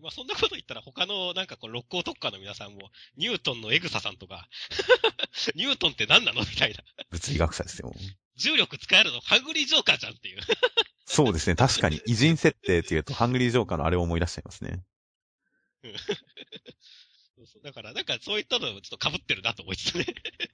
[0.05, 4.47] まあそんなこと言ったら他のなんかこう六甲特化の皆さんも、ニュートンのエグサさんとか、
[5.55, 6.41] ニュートンって何なの？
[6.41, 6.83] みたいな。
[7.09, 7.91] 物理学者ですよ。
[8.35, 9.19] 重力使えるの？
[9.21, 10.41] ハングリージョーカーじゃんっていう。
[11.07, 11.55] そうですね。
[11.55, 12.03] 確かに。
[12.05, 14.83] 偉人設定っていうと、ハングリージョーカーのあれを思い出しちゃいますね。
[17.35, 20.05] そうそうだからなんかそういったのをちょっと被ってるなと思いつつね。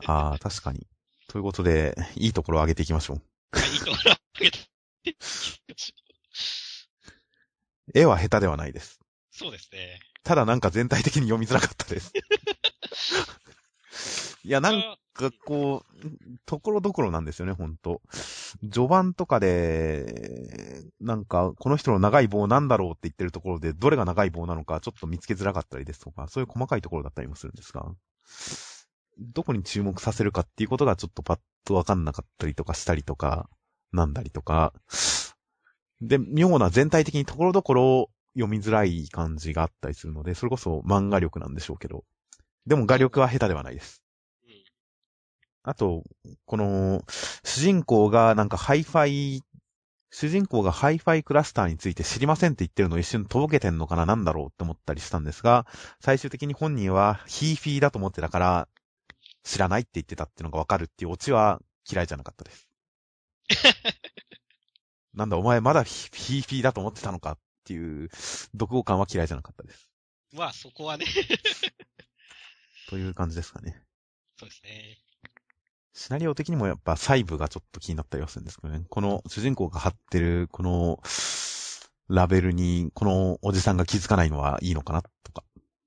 [0.06, 0.88] ああ、確かに。
[1.28, 3.22] ということで、いいところを上げていきましょう。
[3.60, 4.60] いいところを上げて。
[7.94, 9.01] 絵は下手ではないです。
[9.42, 10.00] そうですね。
[10.24, 12.14] ただなんか全体的に読みづらかったです。
[14.44, 14.82] いや、なん
[15.14, 15.88] かこう、
[16.46, 18.02] ところどころなんですよね、ほんと。
[18.72, 27.86] 序盤とかで、なんか、この人の長い棒なんだろうって言ってるところで、どれが長い棒なのかちょっと見つけづらかったりですとか、そういう細かいところだったりもするんですが、
[29.20, 33.50] どこに注目させるかっていうことがちょっとパッとわかんなかったりとかしたりとか、
[33.92, 34.74] なんだりとか、
[36.02, 42.04] で、妙な全体的にところどころ読みづらい感じがあったりするので、それこそ漫画力なんでしょうけど。
[42.66, 44.04] でも画力は下手ではないです。
[44.46, 44.52] うん。
[45.64, 46.04] あと、
[46.46, 47.04] この、
[47.44, 49.44] 主人公がなんかハイファイ、
[50.12, 55.66] 主人公が Hi-Fi CLUSTER について知りませんって言ってるのを一瞬とぼけてんのかななんだろうって思ったりしたんですが、
[56.00, 58.68] 最終的に本人はヒーフィーだと思ってたから、
[59.44, 62.68] 知らないって言ってたっていうのがわかるっていうオチは嫌いじゃなかったです。
[65.14, 68.10] なんだお前まだヒヒーフィーだと思ってたのかっていう、
[68.54, 69.90] 独語感は嫌いじゃなかったです。
[70.34, 71.06] まあ、そこはね、
[72.90, 73.82] という感じですかね。
[74.38, 74.98] そうですね。
[75.94, 78.86] シナリオ的にもやっぱ細部がちょっと気になったりはするんですけどね。
[78.90, 81.02] この主人公が貼ってるこの
[82.08, 85.44] ラベルにこのおじさんが気づかないのはいいのかなとか。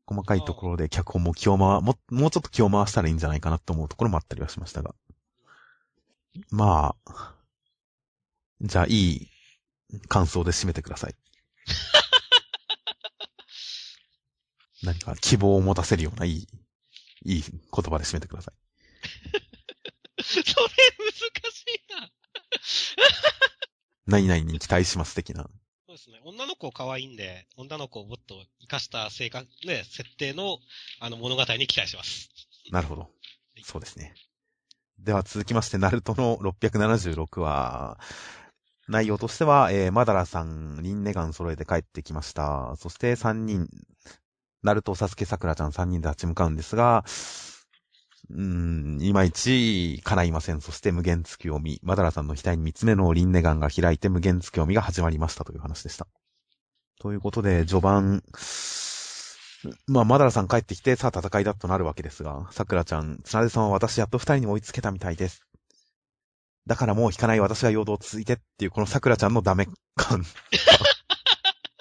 [0.06, 4.94] 細かいところで脚本も気を回、も、もうちょっと気を回したらいいんじゃないかなと思うところもあったりはしましたが。
[6.50, 7.34] まあ、
[8.60, 9.30] じゃあいい
[10.08, 11.14] 感想で締めてください。
[14.82, 16.46] 何か希望を持たせるようないい、
[17.24, 18.54] いい言葉で締めてください。
[20.22, 20.54] それ難し
[21.68, 22.10] いな。
[24.06, 25.48] 何々に期待します的な。
[25.86, 26.20] そうですね。
[26.24, 30.58] 女の子可愛いんで、女の子をもっと活かした性格、ね、設定の、
[31.00, 32.30] あの、物語に期待します。
[32.70, 33.10] なるほど。
[33.62, 34.14] そうですね。
[34.98, 37.98] では続きまして、ナルトの676話。
[38.88, 42.74] 内容としては、えー、マダラさん、リンネガン揃えて帰ってきました。
[42.76, 43.68] そして3人、
[44.62, 47.04] ナルト、サスケ、サクラちゃん3人で立ち向かうんですが、
[48.30, 50.60] うーん、いまいち叶いません。
[50.60, 51.80] そして無限月読み。
[51.82, 56.06] マダラさんの額に3つ目のリンネガンが開いて無限月読みが始まりましたという話でした。
[57.00, 58.22] ということで、序盤、
[59.86, 65.42] まあ、マダラさん帰ってきて、さあ戦いだとなるわけですが、桜ちゃん、つなでさんは私やっと二人に追いつけたみたいです。
[66.66, 70.24] だからもう引かない私が陽動続いてっていう、この桜ちゃんのダメ感。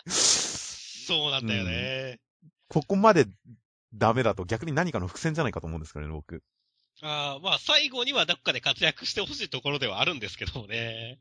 [0.08, 2.20] そうなんだよね。
[2.68, 3.26] ここまで
[3.94, 6.44] ダメだと逆に何かの伏線じゃないかと思うんですけどね、僕。
[7.02, 11.20] ああ、まあ、最後にはどっかで活躍してほしいところではあるんですけどもね。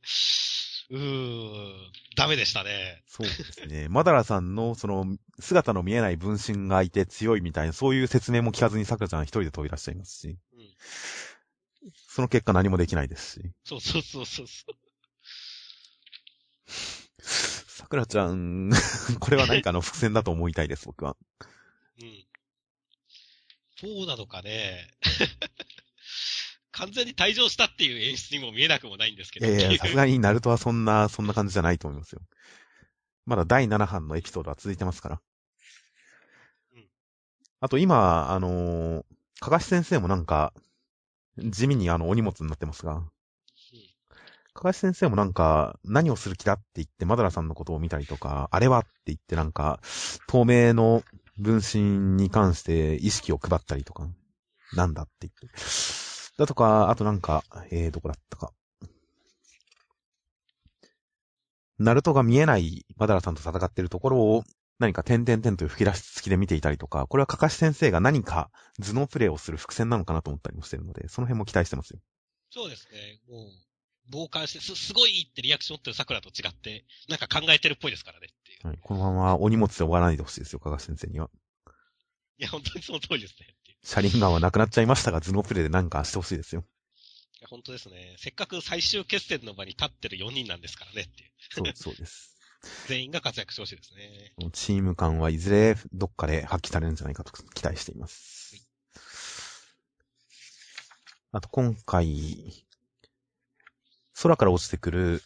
[0.91, 3.03] うーん、ダメでしたね。
[3.07, 3.89] そうですね。
[3.89, 5.07] マダラさんの、その、
[5.41, 10.61] 姿の見えない分身がいて強いみたいな、そういう説明も聞かずに桜ちゃんは一人で飛び出しちゃいますし、うん。
[12.09, 13.53] その結果何もできないですし。
[13.65, 14.75] そうそうそうそうそう。
[17.69, 18.71] 桜ちゃん、
[19.21, 21.17] これは何かの伏線だと思いたいです、僕は。
[22.01, 22.27] うん。
[23.77, 24.89] そうなのかね。
[26.73, 29.47] 完全に退場したっていう演出にも見えなくもないんですけど。
[29.47, 32.23] いやいや、さすがにナルトはそんな、そんな感じじゃないと思いますよ。
[33.27, 35.23] まだ第7版のエピソードは続いてますから。
[36.75, 36.89] うん
[37.61, 39.05] あと今、あのー、
[39.39, 40.53] かかし先生もなんか、
[41.39, 43.03] 地味にあの、お荷物になってますが、
[44.55, 49.81] かかし先生もなんか、何をする気だって言って、マダラさんのことを見たりとか、あれはって言ってなんか、
[50.29, 51.03] 透明の
[51.39, 54.07] 分身に関して意識を配ったりとか、
[54.75, 55.49] なんだって言って。
[56.37, 58.53] だとか、あとなんか、えー、どこだったか。
[61.79, 64.45] ナルトが見えないマダラさんと戦っているところを、
[64.83, 72.01] 何か点々点という吹き出し付きで見ていたりとか、これはかかし先生が何か頭脳プレイをする伏線なのかなと思ったりもしてるので、その辺も期待してますよ。
[72.51, 73.21] そうですね。
[73.29, 73.51] もう、
[74.13, 78.67] 傍観して、す、すごいってリアクションってる桜と違って、なんか考えてるっぽいですからねっていう。
[78.67, 81.31] はい、このままお荷物で終わらないでほしいですよ、かかし先生には。
[82.39, 83.47] いや、本当にその通りですね。
[83.85, 86.65] 車輪ガンはなくなっちゃいましたが、頭脳プレイで何かしてほしいですよ。
[87.39, 88.17] いや、本当ですね。
[88.19, 91.31] せっかく最終決戦の場に立ってる4人なんですからねっていう。
[91.51, 92.32] そう、そうです。
[92.89, 94.51] 全員が活躍してほしいですね。
[94.53, 98.69] チーム感はいずれどっかで発揮されるんじゃないかと期待しています。
[101.33, 102.67] あと今回、
[104.23, 105.23] 空から落ちてくる、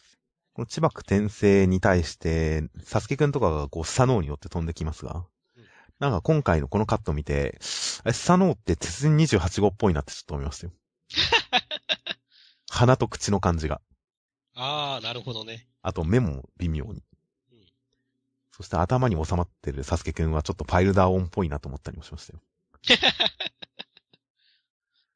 [0.53, 5.25] この千葉区転生に対して、サスケくんとかがこう、スサノーによって飛んできますが
[5.57, 5.63] うん、
[5.99, 7.59] なんか今回のこのカット見て、
[8.03, 10.73] あれスサノーって鉄人28号っぽいなってちょっと思いましたよ。
[12.71, 13.81] 鼻と口の感じが。
[14.55, 15.67] ああ、なるほどね。
[15.81, 17.03] あと目も微妙に。
[18.57, 18.63] うん。
[18.63, 22.41] そして頭に収まってるサスケくんはちょっとパイルダーオンっぽいなと思ったりもしましたよ。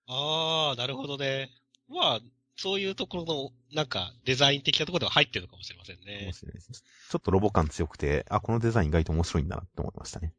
[0.07, 1.49] ああ、なるほどね。
[1.89, 2.19] まあ、
[2.57, 6.33] そういうところの、なんか、デザイン的なところでは入ってるのかもしれません面ね。
[6.33, 6.71] 白いです。
[6.71, 10.33] ちょっとロボ感強くて、あ、このデザイン意外と面白いんだなって思いましたね。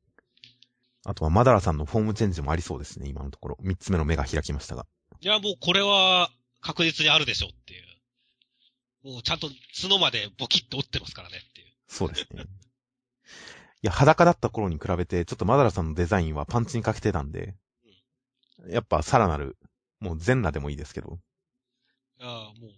[1.04, 3.58] あとはマダラさんのフォームチェンジもありそうですね、今のところ。
[3.60, 4.86] 三つ目の目が開きましたが。
[5.20, 9.12] いや、もうこれは確実にあるでしょっていう。
[9.14, 9.48] もうちゃんと
[9.80, 11.66] 角までボキッと折ってますからねっていう。
[11.88, 12.44] そうですね。
[13.82, 17.56] いや、裸だった頃に比べて、ちょっとマダラさんのデザインはパンチに欠けてたんで、
[18.68, 19.56] やっぱさらなる、
[19.98, 21.18] もう全裸でもいいですけど、
[22.20, 22.70] ああ、もう、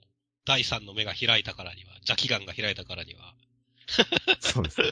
[0.47, 3.35] 第三の目が開いたからには、邪気眼が開いたからには、
[4.40, 4.83] そうです。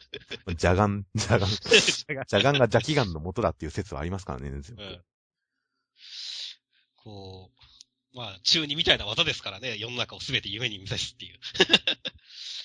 [0.55, 5.03] ジャガン、ジャガン、ジャガンが邪気眼の元だっていう説はありますからね、全然うん。
[6.97, 7.51] こ
[8.15, 11.39] う、まあ、中二みたいな技ですからね、世の中をすべて夢に見せすっていう。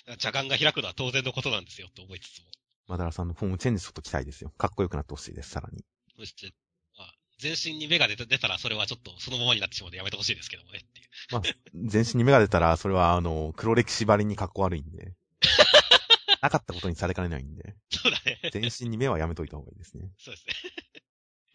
[0.19, 2.51] 邪眼が開くのは当然のことなんですよって思いつつも。
[2.87, 4.51] マダラさんのフォームチェンジちょっと期待ですよ。
[4.57, 5.83] かっこよくなってほしいです、さらに。
[6.17, 6.53] そして、
[6.97, 11.07] まあ、全身に目が出た出たらそれはちょっとそのままになってしまうのでやめてほしいですけどもねっていう。
[11.31, 11.41] まあ、
[11.73, 15.13] 全身に目が出たら、それは、あの、黒歴史ばりにかっこ悪いんで。
[16.41, 17.75] なかったことにされかねないんで。
[17.89, 18.39] そうだね。
[18.51, 20.11] 全身に目はやめといた方がいいですね。
[20.17, 20.53] そうですね。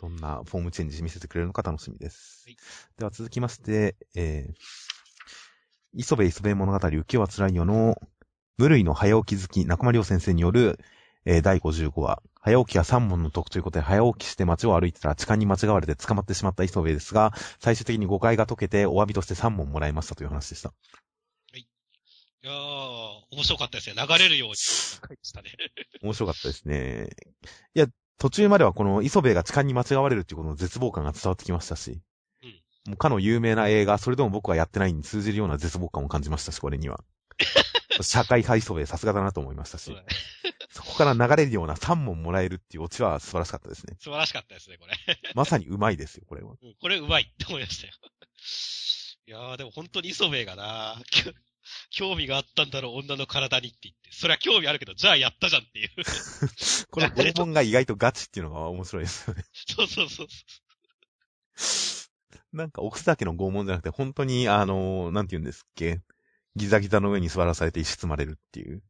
[0.01, 2.43] どんなフォームチェンジ見せてくれるのか楽しみです。
[2.47, 2.57] はい
[2.99, 4.55] では続きまして、えー、
[5.95, 7.97] 磯部磯部物語浮世は辛いよの、
[8.59, 10.81] 無類の早起き好き中間良先生による、
[11.25, 20.73] えー第55話、早起きは三問の得ということで、早起きして街を歩いてたら痴漢に間違われて捕まってしまった磯部ですが、最終的に誤解が解けて、お詫びとして3問もらいましたという話でした。
[21.55, 22.57] いやー、
[23.31, 23.95] 面白かったですね。
[23.97, 25.53] 流れるように書いてしたね。
[26.03, 27.11] 面白かったですね。
[27.75, 27.87] いや、
[28.19, 32.01] 途中まではこの磯部が痴漢に間違われるっていうことの絶望感が伝わってきましたし、
[32.43, 37.05] うんもうかの有名な映画、それでも僕はやってないに通じるような絶望感を感じましたし、これには。
[38.01, 39.95] 社会派磯部さすがだなと思いましたし
[40.73, 43.97] そこから流れるような3問もらえるっていうオチは素晴らしかったですね。
[44.01, 44.97] 素晴らしかったですね、これ。
[45.35, 46.53] まさにうまいですよ、これは。
[46.53, 47.93] うんこれうまいって思いましたよ。
[49.27, 50.97] いやー、でも本当に磯部がな
[51.91, 54.11] 興味があったんだろう、女の体にって言って。
[54.13, 55.91] そりゃ興味あるけど、じゃあやったじゃんっていう。
[56.91, 59.45] この拷問が意外とガチっていうのが面白いですよね。
[59.55, 60.29] そうそうそう。
[62.57, 66.01] なんか奥崎の拷問じゃなくて、本当に、あのーなんて言うんですっけ
[66.57, 68.83] ギザギザの上に座らされて石積まれるっていう。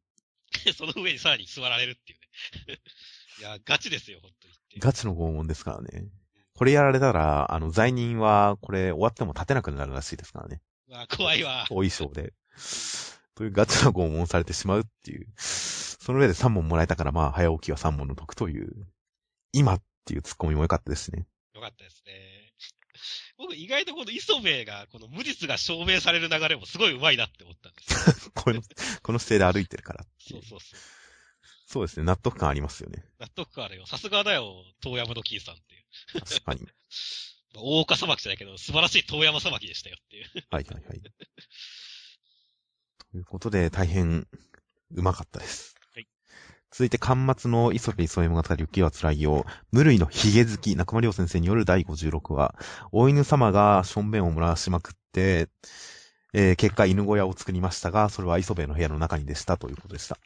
[0.71, 2.79] その上にさらに座られるっていうね。
[3.39, 4.53] いや、ガチですよ、本当に。
[4.79, 6.07] ガチの拷問ですからね。
[6.55, 10.61] これやられたら、あの、罪人は、これ終わっても立てなくなるらしいですからね。
[10.87, 11.63] まあ、怖いわ。
[11.71, 12.33] お衣装で。
[13.35, 15.27] というガチな拷問されてしまうっていう。
[15.37, 18.87] その上で3問もらえたから、まあ、早起きは3問の得という。
[19.51, 21.25] 今っていうツッコミも良かったですね。
[21.55, 22.32] よかったですね。
[23.43, 28.31] 僕意外とこの磯部が、この無実が証明される流れもすごい上手いなって思ったんですよ。
[28.35, 28.61] この、
[29.01, 30.79] この姿勢で歩いてるからそうそうそう。
[31.67, 32.05] そうですね。
[32.05, 33.03] 納得感ありますよね。
[33.19, 33.85] 納得感あるよ。
[33.85, 36.21] さすがだよ、遠山の金さんっていう。
[36.21, 36.61] 確かに。
[37.53, 40.31] まあ大岡裁きじゃないけど、素晴らしい遠山裁きでしたよっていう。
[40.49, 41.01] はいはいはい。
[43.11, 44.25] ということで、大変、
[44.91, 45.72] うまかったです。
[46.73, 46.77] はい。
[46.77, 49.45] 続いて、巻末の磯部磯江物語雪は辛いよ。
[49.71, 52.55] 無類のヒゲ好き、中間良先生による第56話。
[52.91, 55.49] お犬様がしょんべんを漏らしまくって、
[56.33, 60.17] えー結果犬小屋を作りましたが、それは磯部の部屋の中にでしたということでした。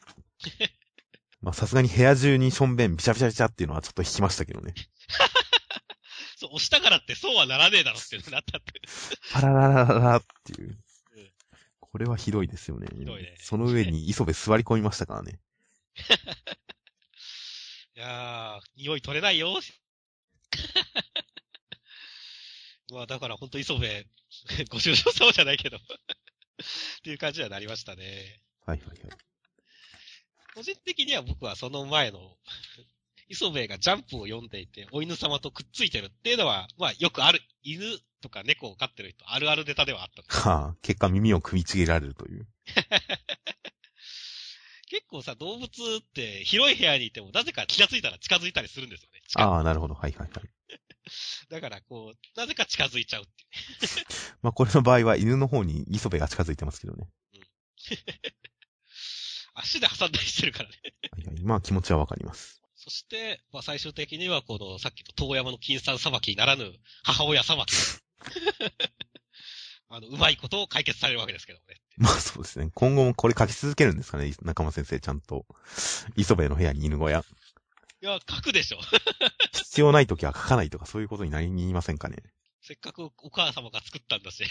[1.42, 4.74] まあ、さすがに部屋中にしょんべんビシャビシャビシャっていうのはちょっと引きましたけどね。
[6.36, 8.80] そう、押したからってそうはならねえだろってなったって。
[9.32, 10.78] パラララララっていううん。
[11.80, 12.88] これはひどいですよね。
[12.96, 15.40] ひどいねその上に磯部座り込みましたからね。
[17.96, 19.60] いやー、匂い取れないよ。
[22.90, 23.86] まあ、だから本当磯部、
[24.70, 25.76] ご愁傷様じゃないけど。
[25.76, 25.80] っ
[27.02, 28.40] ていう感じにはなりましたね。
[28.66, 28.98] はいはいはい。
[30.54, 32.36] 個人的には僕はその前の、
[33.28, 37.82] 磯部がジャンプを読んでいて、お犬様とくっついてるっていうのは、まあよくある、犬
[38.22, 40.50] とか猫を飼ってる人、あるあるネタではあった。
[40.50, 42.46] はあ、結果耳を組みちぎられるという。
[44.90, 45.68] 結構さ、動物っ
[46.14, 49.20] て広い部屋にいても、なぜか気がついたら近づいたりするんですよね。
[49.28, 49.94] 近ああ、なるほど。
[49.94, 50.50] はいはいはい。
[51.50, 53.46] だからこう、なぜか近づいちゃうってい
[54.02, 54.06] う。
[54.42, 57.08] まあ、これの場合は犬の方に磯部が近づいてますけどね。
[59.54, 60.76] 足で挟んだりしてるからね。
[61.10, 61.40] はいはい。
[61.42, 62.62] まあ、気持ちはわかります。
[62.76, 66.72] そして、まあ最終的にはこの、さっきの遠山の金さん裁きならぬ、
[67.02, 67.72] 母親裁き。
[69.90, 71.80] あの、うまいことを解決されるわけですけどもね。
[72.00, 72.70] まあ、そうですね。
[72.74, 74.32] 今後もこれ書き続けるんですかね？
[74.42, 75.46] 中間先生、ちゃんと。
[76.16, 77.24] 磯部の部屋に犬小屋。
[78.00, 78.78] いや、書くでしょ。
[79.52, 82.18] 必要ない時は書かないとか、そういうことになりにいませんかね？
[82.62, 84.44] せっかくお母様が作ったんだし。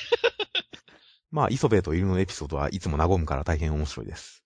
[1.31, 4.43] まあ、磯部と犬のエピソードはいつも和むから大変面白いです。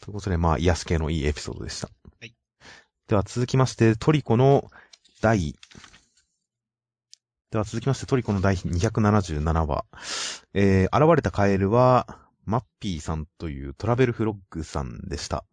[0.00, 1.88] ということで、まあ、癒し系のいいエピソードでした。
[2.20, 2.34] はい。
[3.06, 4.70] では続きまして、トリコの
[5.20, 5.54] 第、
[7.50, 9.86] では続きまして、トリコの第277話。
[10.52, 12.06] えー、現れたカエルは、
[12.44, 15.46] マッピーさんというトラベルフロッグさんでした。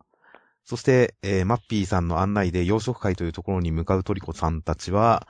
[0.65, 5.25] そして、えーマッピーさんの案内で養殖会というところに向かうトリコさんたちは、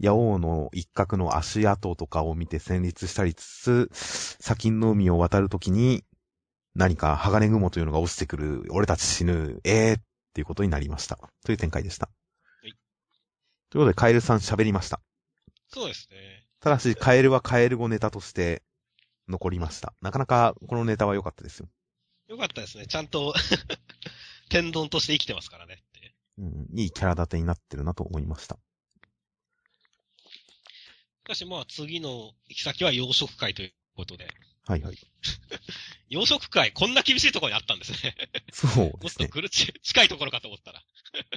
[0.00, 6.04] 野王の一角の足跡とかを見て戦慄したりつつ、砂金の海を渡るときに、
[6.74, 10.02] 何か鋼雲というのが落ちてくる、俺たち死ぬ、えーっ
[10.34, 11.20] ていうことになりました。
[11.44, 12.10] という展開でした。
[12.64, 12.72] い
[13.70, 15.00] ということで、カエルさん喋りました。
[15.72, 16.16] そうですね。
[16.60, 18.62] ただし、カエルはカエル語ネタとして
[19.28, 19.94] 残りました。
[20.00, 21.68] なかなかこのネタは良かったですよ。
[22.28, 22.86] よかったですね。
[22.86, 23.34] ちゃんと
[24.50, 26.14] 天丼として生きてますからねって。
[26.38, 28.56] うん、いいキャラ立てになってるなと思いました。
[28.56, 28.58] し
[31.24, 34.28] かしまあ次の行き先は洋食会ということで。
[34.66, 34.98] はいはい。
[36.08, 38.16] 洋食会、こんな厳しいところにあったんですね。
[38.52, 39.26] そうもっですね。
[39.26, 40.82] とぐるち、近いところかと思ったら。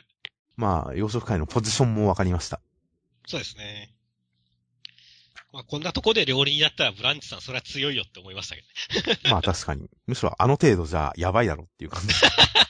[0.56, 2.60] まあ、洋食界のポジションもわかりました。
[3.28, 3.94] そうですね。
[5.54, 8.64] まあこんなとこで料理人やったらブランチさんそれは強いよって思いましたけ
[9.06, 9.20] どね。
[9.32, 9.88] まあ確かに。
[10.08, 12.14] むしろあの程度じゃやばいだろっていう感じ。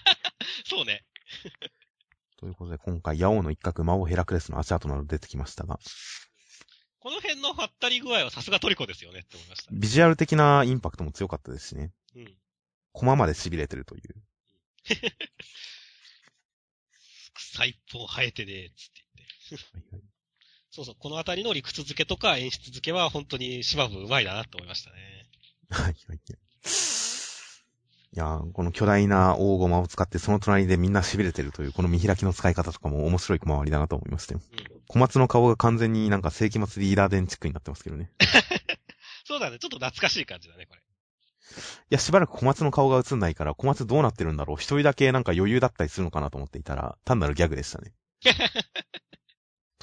[0.70, 1.06] そうね。
[2.38, 5.80] ということで、今回、ヤオウの一角、魔王ヘラクレスの足跡など出てきましたが、
[7.00, 9.72] この辺のハったり具合はさすがトリコですよねって思いました。
[9.72, 11.94] ビジュアル的なインパクトも強かったですしね。
[12.16, 12.38] うん。
[12.92, 14.16] コマまで痺れてるという。
[17.34, 19.06] 草一本生えてねえ、つって
[19.50, 19.78] 言って。
[19.78, 20.13] はいはい
[20.76, 24.96] そうそう、このあたりの理屈付けとか演出付けは本当に芝生うまいなって思いましたね。
[25.70, 25.96] はいはい。
[28.16, 34.42] いやーこの巨大な大駒を使ってその隣でみんな痺れてるという、この見開きの使い方とかも面白い小回りだなと思いましたよ。
[34.52, 34.82] うん。
[34.88, 38.10] 小松の顔が完全になんか世紀末リーダー電チックになってますけどね。
[39.26, 40.82] そうだね、ちょっと懐かしい感じだね、これ。
[40.82, 40.84] い
[41.92, 47.94] や、しばらく小松の顔が映んないから、小松どうなってるんだろう一人だけなんか余裕だったりするのかなと思っていたら、単なるギャグでしたね。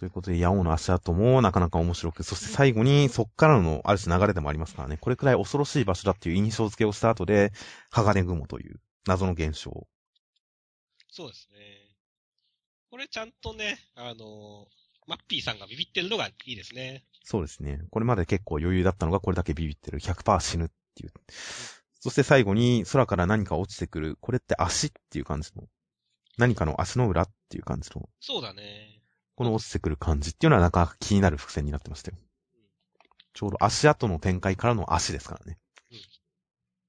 [0.00, 7.52] ということで、ヤオの足跡もなかなか面白く、そして最後にそっからのある種流れでもありますからね、これくらい恐ろしい場所だっていう印象付けをした後で、
[7.90, 9.86] 鋼雲という謎の現象。
[11.10, 11.58] そうですね。
[12.90, 14.68] これちゃんとね、あの
[15.06, 17.04] マッピーさんがビビってるのがいいですね。
[17.22, 17.82] そうですね。
[17.90, 20.00] これまで結構余裕だったのがこれだけビビってる。
[20.00, 21.12] 100%死ぬっていう。
[22.00, 24.16] そして最後に空から何か落ちてくる。
[24.22, 25.64] これって足っていう感じの。
[26.38, 28.08] 何かの足の裏っていう感じの。
[28.18, 28.89] そうだね。
[29.40, 32.18] この落ちてくる感じっていうのはなかなか気になる伏線になってましたよ。
[33.32, 35.56] ちょうど足跡の展開からの足ですからね。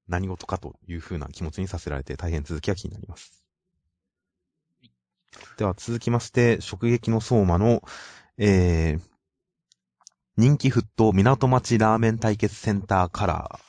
[0.10, 3.42] 何事かという風な気持ちにさせられて大変続きが気になります。
[5.56, 7.84] では続きまして、直撃の相馬の、
[8.38, 9.02] えー、
[10.36, 13.62] 人気沸騰港町ラーメン対決センターカラ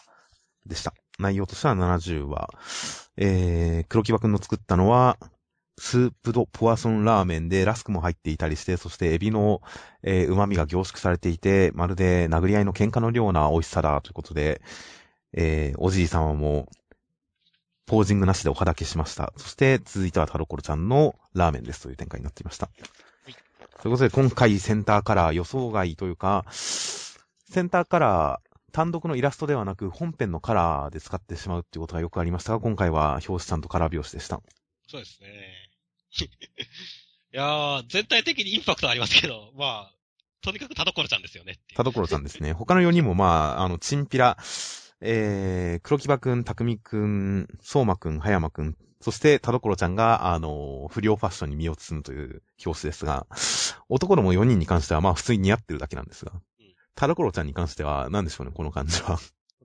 [0.66, 0.93] ーでした。
[1.20, 2.49] 内容としては70話。
[3.16, 5.18] えー、黒木場くんの作ったのは、
[5.79, 9.62] スープドポワソンラーメンでラスクも入っていたりして、そしてエビの、
[10.03, 14.62] えー旨味が凝縮されていて、まるで殴り合いの喧嘩のような美味しさだということで、
[15.33, 16.68] えーおじい様も、
[17.87, 19.33] ポージングなしでお肌消しました。
[19.37, 22.66] そして、続いてはタロコロちゃんのラーメンですという展開になっていました。
[22.66, 22.73] は
[23.31, 23.35] い
[23.83, 34.41] ということで、今回センターカラー予想外というか、センターカラー、単独のイラストではなく本編のカラーで使ってしまうっていうことがよくありましたが、今回は表紙ちゃんとカラー表紙でした。
[34.87, 35.62] そうですね。
[36.21, 39.95] いやー、全体的にインパクトありますけど、まあ、
[40.43, 41.59] とにかく田所ちゃんですよね。
[41.75, 42.53] 田所さんですね。
[42.53, 44.37] 他の4人もまあ、あの、チンピラ、
[45.01, 53.27] えー、黒木場くん、匠くん、相馬くん、葉山くん、そして田所ちゃんが、あの、不良ファッションに身を包むという表紙ですが、
[53.89, 56.41] 男ども4人に関してはまあ普通に似合ってるだけなんですがうん、
[56.95, 59.19] 田所ちゃんに関しては何でしょうね、この感じは。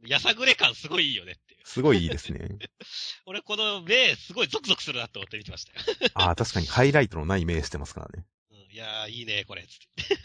[0.08, 1.38] やさぐれ感すごいいいよね。
[1.68, 2.58] すごいいいですね。
[3.28, 6.12] 俺この目、すごいゾクゾクするなって思って見てましたよ。
[6.14, 8.26] ああ、確かにハイライトのない目してますからね。
[8.52, 10.18] うん、いやー、いいね、これ、つって。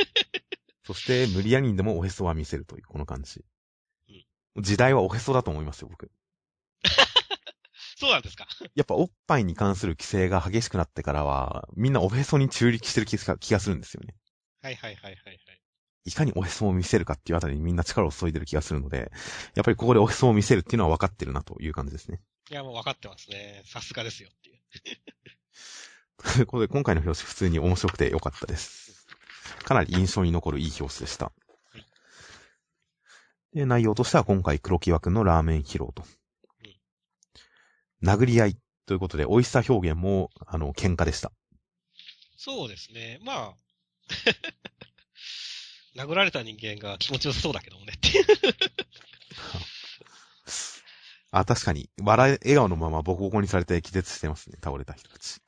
[0.87, 3.45] そして、無理やりにでもおへそは見せるという、この感じ。
[4.57, 6.13] 時代はおへそだと思いますよ、僕。
[7.99, 8.47] そうなんですか。
[8.77, 14.15] やっぱおっぱいに関する規制が激しくなってからは、みんなおへそに中力してる気が気がするんですよね。
[14.61, 15.62] はいはいはいはいはい。
[16.05, 19.13] いかにおへそを見せるかっていうあたりにみんな力を注いでる気がするので、
[19.55, 22.21] やっぱりここでおへそを見せるっていうのは分かってるなという感じですね。
[22.51, 23.63] いや、もう分かってますね。
[23.67, 24.59] さすがですよっていう。
[26.35, 29.07] ということで、今回の表紙普通に面白くて良かったです。
[29.65, 31.33] かなり印象に残るいい表紙でした。
[33.53, 36.05] で、内容としては今回黒木枠のラーメン披露と。
[38.03, 41.33] 殴り合いということで、美味しさ表現も、あの、喧嘩でした。
[42.37, 43.21] そうですね。
[43.23, 43.55] まあ、
[45.97, 48.25] 殴られた人間が気持ちよさそうだけどもねっていう。
[51.31, 55.29] あ、確かに、笑い、笑顔のままボコボコにされて気絶してますね、倒れた人たち。
[55.29, 55.41] そ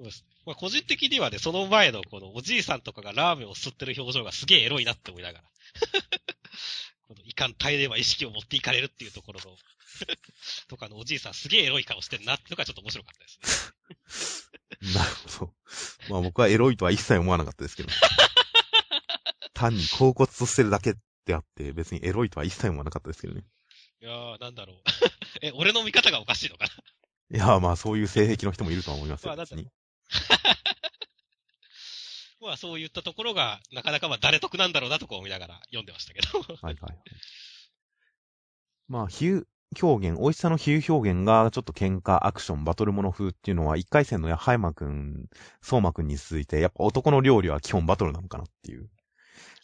[0.00, 0.30] うですね。
[0.46, 5.44] まあ、個人的にはね、その前のこのおじいさんとかがラーメンを吸ってる表情がすげえエロいなって思いながら。
[7.06, 9.56] このいかん耐えれば意識を持っていかれるっていうところの、
[10.68, 14.50] とかのおじいさんすげえエロい顔してんなってのがちょっと面白かったです
[14.82, 14.94] ね。
[14.94, 15.54] なるほど。
[16.08, 17.90] まあ僕はエロいとは一切思わなかったですけど。
[19.52, 20.94] 単に恍惚としてるだけ
[21.26, 23.44] であって、別にエロいとは一切思わなかったですけどね。
[24.00, 24.82] いやー、なんだろう。
[25.42, 26.64] え、俺の見方がおかしいのか
[27.30, 27.36] な？
[27.36, 29.36] いや、まあそういう性癖の人もいるとは思いますよ。
[29.36, 29.70] まあに
[32.40, 36.40] まあそういったところが、なかなかまあ誰得なんだろうなとこう思いながら読んでましたけど。
[36.40, 36.98] はいはいはい。
[38.88, 39.46] まあ、比喩、
[39.80, 45.26] 表現、美味しさの比喩表現がちょっと喧嘩、アクション、バトルモノ風っていうのは、一回戦の葉山くん、
[45.62, 48.88] 相馬くんに続いて、やっぱ男の料理は基本バトルなのかなっていう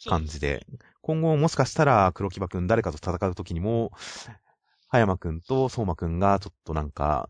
[0.05, 0.65] 感じで、
[1.01, 3.91] 今後もしかしたら黒木場くん誰かと戦う時にも、
[4.87, 7.27] 葉山くんと相馬くんがちょっとなんか、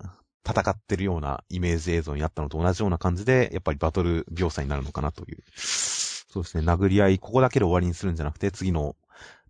[0.47, 5.43] 戦ってるようなイメージ映像になったのと同じような感じで、やっぱりバトル描写になるのかなという。
[5.57, 8.95] そうですね、殴り合い、ここだけで終わりにするんじゃなくて、次の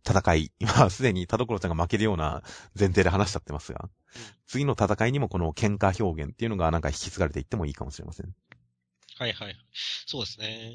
[0.07, 2.43] 戦い、 今すでに田所ちゃんが負けるような
[2.77, 3.89] 前提で話しちゃってますが、
[4.45, 8.33] 次の戦いにもこの喧嘩表現っていうのがなんか引き継がれていってもいいかもしれません。
[9.17, 9.55] はいはい。
[10.05, 10.71] そうですね。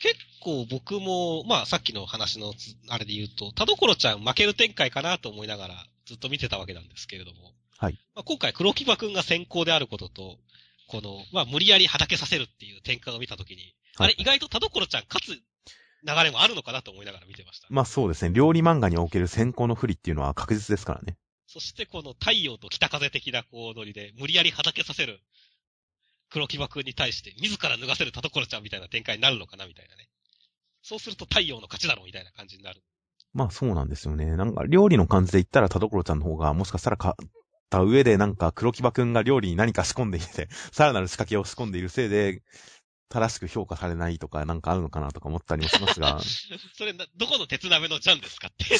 [0.00, 2.54] 結構僕も、まあさっきの話の
[2.88, 7.52] あれで言うと、田所ちゃん負ける展開かなと思いながらずっと見てたわけなんですけれども。
[7.78, 7.98] はい。
[8.14, 10.38] まあ、今回黒木場くんが先行であることと、
[10.88, 15.42] この、まあ無理やりはだけさせるっていう展開を見たときに、はい、あれ意外と田所ちゃん勝つ
[16.06, 17.66] 流れもあるのかなと思いながら見てました。
[17.70, 18.32] まあそうですね。
[18.34, 21.16] 料理漫画における先行の不利っていうのは確実ですからね。
[21.46, 25.20] そしてこの太陽と北風的なこうノリで無理やりはだけさせる
[26.30, 30.08] 黒木場くんに対して自ら脱がせる田所ちゃんみたいな展開になるのかなみたいなね。
[30.82, 32.82] そうすると太陽の勝ちだろうみたいな感じになる。
[33.32, 34.36] まあそうなんですよね。
[34.36, 37.28] なんか料理の感じで言ったら田所ちゃんの方がもしかしたら勝っ
[37.70, 42.42] た上でなんか黒木場くんが料理に何か仕込んでいて、さらなる仕掛けを仕込んでいるせいで、
[43.08, 46.20] 正しく評価されないとかなんかあるのかなとか思ったりもしますが。
[46.74, 48.76] それどこの鉄鍋のジャンですかって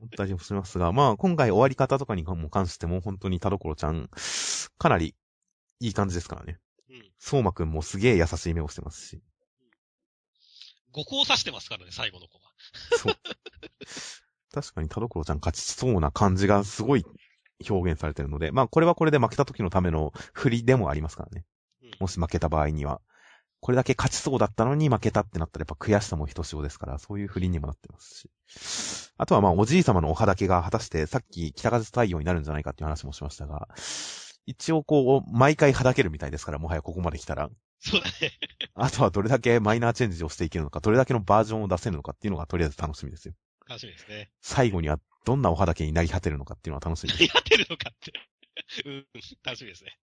[0.00, 4.10] 思ったりもしますが、まあ今回終わり方とかにも関しても本当に田所ちゃん、
[4.78, 5.14] かなり
[5.80, 6.58] いい感じですからね。
[6.88, 7.12] うん。
[7.18, 9.22] 相馬くんもすげえ優しい目をしてますし。
[10.92, 12.50] 五行刺してますからね、最後の子は。
[12.98, 13.14] そう。
[14.52, 17.04] 確かに田所ちゃん勝ちそうな感じがすごい
[17.68, 21.44] 表現されてるので、まあこれはこれで負けた時のための振りでもありますからね。
[21.82, 23.00] うん、もし負けた場合には。
[23.60, 29.10] これだけ勝ちそうだったのに負けたってなったらやっぱ悔しさもひとしおですから、そういう振りにもなってますし。
[29.16, 33.68] あとはまあおじい様のお肌けが果たしてさっき北風太陽になるんじゃないかっていう話もしましたが、
[34.46, 37.50] 一応こう、毎回肌けるみたいですから、もはやここまで来たら。
[37.80, 38.32] そうだね。
[38.74, 43.34] あとはどれだけマイナーチェンジをしていけるのか、どれだけのバージョンを出せるのかっていうのがとりあえず楽しみですよ。
[43.68, 44.30] 楽しみですね。
[44.40, 47.20] 最後にはどんなお肌けになり果てるのかっていうのは楽しみです。
[47.20, 48.12] なり果てるのかって。
[48.84, 49.06] うん、
[49.44, 49.98] 楽しみですね。